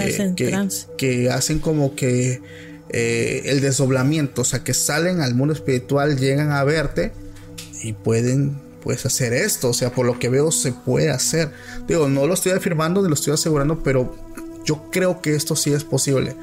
[1.31, 2.43] hacen, como que
[2.89, 7.13] eh, el desdoblamiento, o sea, que salen al mundo espiritual, llegan a verte
[7.81, 11.49] y pueden pues hacer esto, o sea, por lo que veo se puede hacer.
[11.87, 14.15] Digo, no lo estoy afirmando ni lo estoy asegurando, pero
[14.67, 16.35] yo creo que esto sí es posible,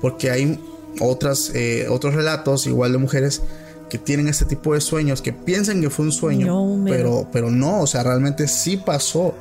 [0.00, 0.58] porque hay
[1.00, 3.42] otras, eh, otros relatos igual de mujeres
[3.90, 7.82] que tienen este tipo de sueños, que piensan que fue un sueño, pero, pero no,
[7.82, 9.34] o sea, realmente sí pasó.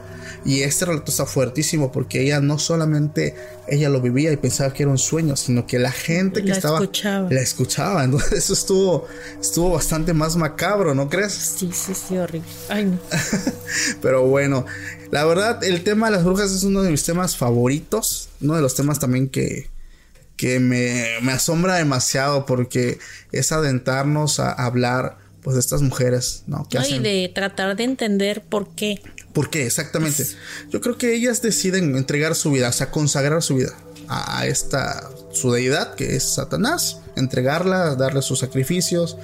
[0.43, 3.35] Y este relato está fuertísimo porque ella no solamente
[3.67, 6.55] ella lo vivía y pensaba que era un sueño, sino que la gente que la
[6.55, 7.29] estaba escuchaba.
[7.29, 8.03] la escuchaba.
[8.03, 9.07] Entonces eso estuvo,
[9.39, 11.33] estuvo bastante más macabro, ¿no crees?
[11.33, 12.47] Sí, sí, sí, horrible.
[12.69, 12.99] Ay, no.
[14.01, 14.65] Pero bueno,
[15.11, 18.29] la verdad, el tema de las brujas es uno de mis temas favoritos.
[18.41, 19.69] Uno de los temas también que,
[20.37, 22.97] que me, me asombra demasiado porque
[23.31, 26.67] es adentrarnos a hablar pues de estas mujeres, ¿no?
[26.69, 29.01] Que y de tratar de entender por qué.
[29.33, 29.65] ¿Por qué?
[29.65, 30.25] Exactamente.
[30.69, 33.73] Yo creo que ellas deciden entregar su vida, o sea, consagrar su vida
[34.07, 39.17] a, esta, su deidad, que es Satanás, entregarla, darle sus sacrificios,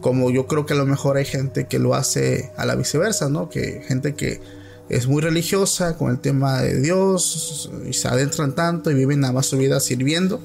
[0.00, 3.28] como yo creo que a lo mejor hay gente que lo hace a la viceversa,
[3.28, 3.48] ¿no?
[3.48, 4.40] Que gente que
[4.88, 9.32] es muy religiosa con el tema de Dios y se adentran tanto y viven nada
[9.32, 10.40] más su vida sirviendo.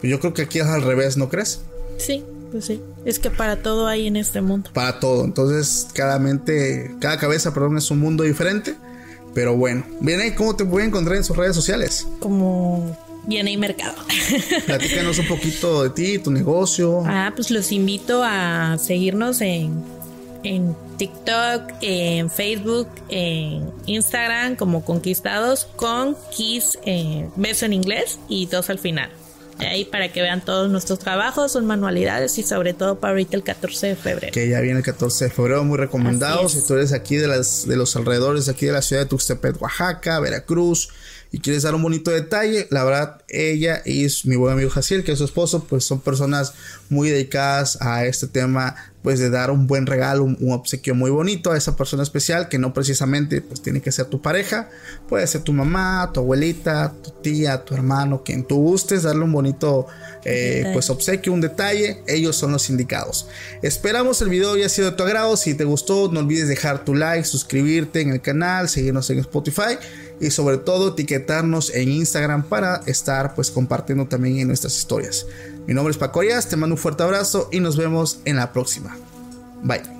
[0.00, 1.60] Pero yo creo que aquí es al revés, ¿no crees?
[1.98, 2.24] Sí.
[2.50, 4.70] Pues sí, es que para todo hay en este mundo.
[4.72, 8.74] Para todo, entonces cada mente, cada cabeza, perdón, es un mundo diferente.
[9.34, 12.06] Pero bueno, viene ¿cómo te pueden encontrar en sus redes sociales?
[12.18, 12.96] Como
[13.26, 13.94] Viene Mercado.
[14.66, 17.04] Platícanos un poquito de ti, tu negocio.
[17.06, 19.84] Ah, pues los invito a seguirnos en,
[20.42, 28.46] en TikTok, en Facebook, en Instagram como Conquistados con Kiss, eh, beso en inglés y
[28.46, 29.10] dos al final
[29.66, 33.42] ahí para que vean todos nuestros trabajos, sus manualidades y sobre todo para ahorita el
[33.42, 34.32] 14 de febrero.
[34.32, 36.52] Que ya viene el 14 de febrero, muy recomendados.
[36.52, 39.60] Si tú eres aquí de, las, de los alrededores, aquí de la ciudad de Tuxtepec,
[39.60, 40.88] Oaxaca, Veracruz,
[41.32, 45.12] y quieres dar un bonito detalle, la verdad, ella y mi buen amigo Jaciel, que
[45.12, 46.54] es su esposo, pues son personas
[46.88, 51.52] muy dedicadas a este tema, pues de dar un buen regalo, un, obsequio muy bonito
[51.52, 54.68] a esa persona especial, que no precisamente pues tiene que ser tu pareja,
[55.08, 59.32] puede ser tu mamá, tu abuelita, tu tía, tu hermano, quien tú gustes, darle un
[59.32, 59.86] bonito
[60.24, 63.26] eh, pues obsequio, un detalle, ellos son los indicados.
[63.62, 66.94] Esperamos el video haya sido de tu agrado, si te gustó no olvides dejar tu
[66.94, 69.78] like, suscribirte en el canal, seguirnos en Spotify
[70.20, 75.26] y sobre todo etiquetarnos en Instagram para estar pues compartiendo también en nuestras historias.
[75.66, 78.96] Mi nombre es Paco te mando un fuerte abrazo y nos vemos en la próxima.
[79.62, 79.99] Bye.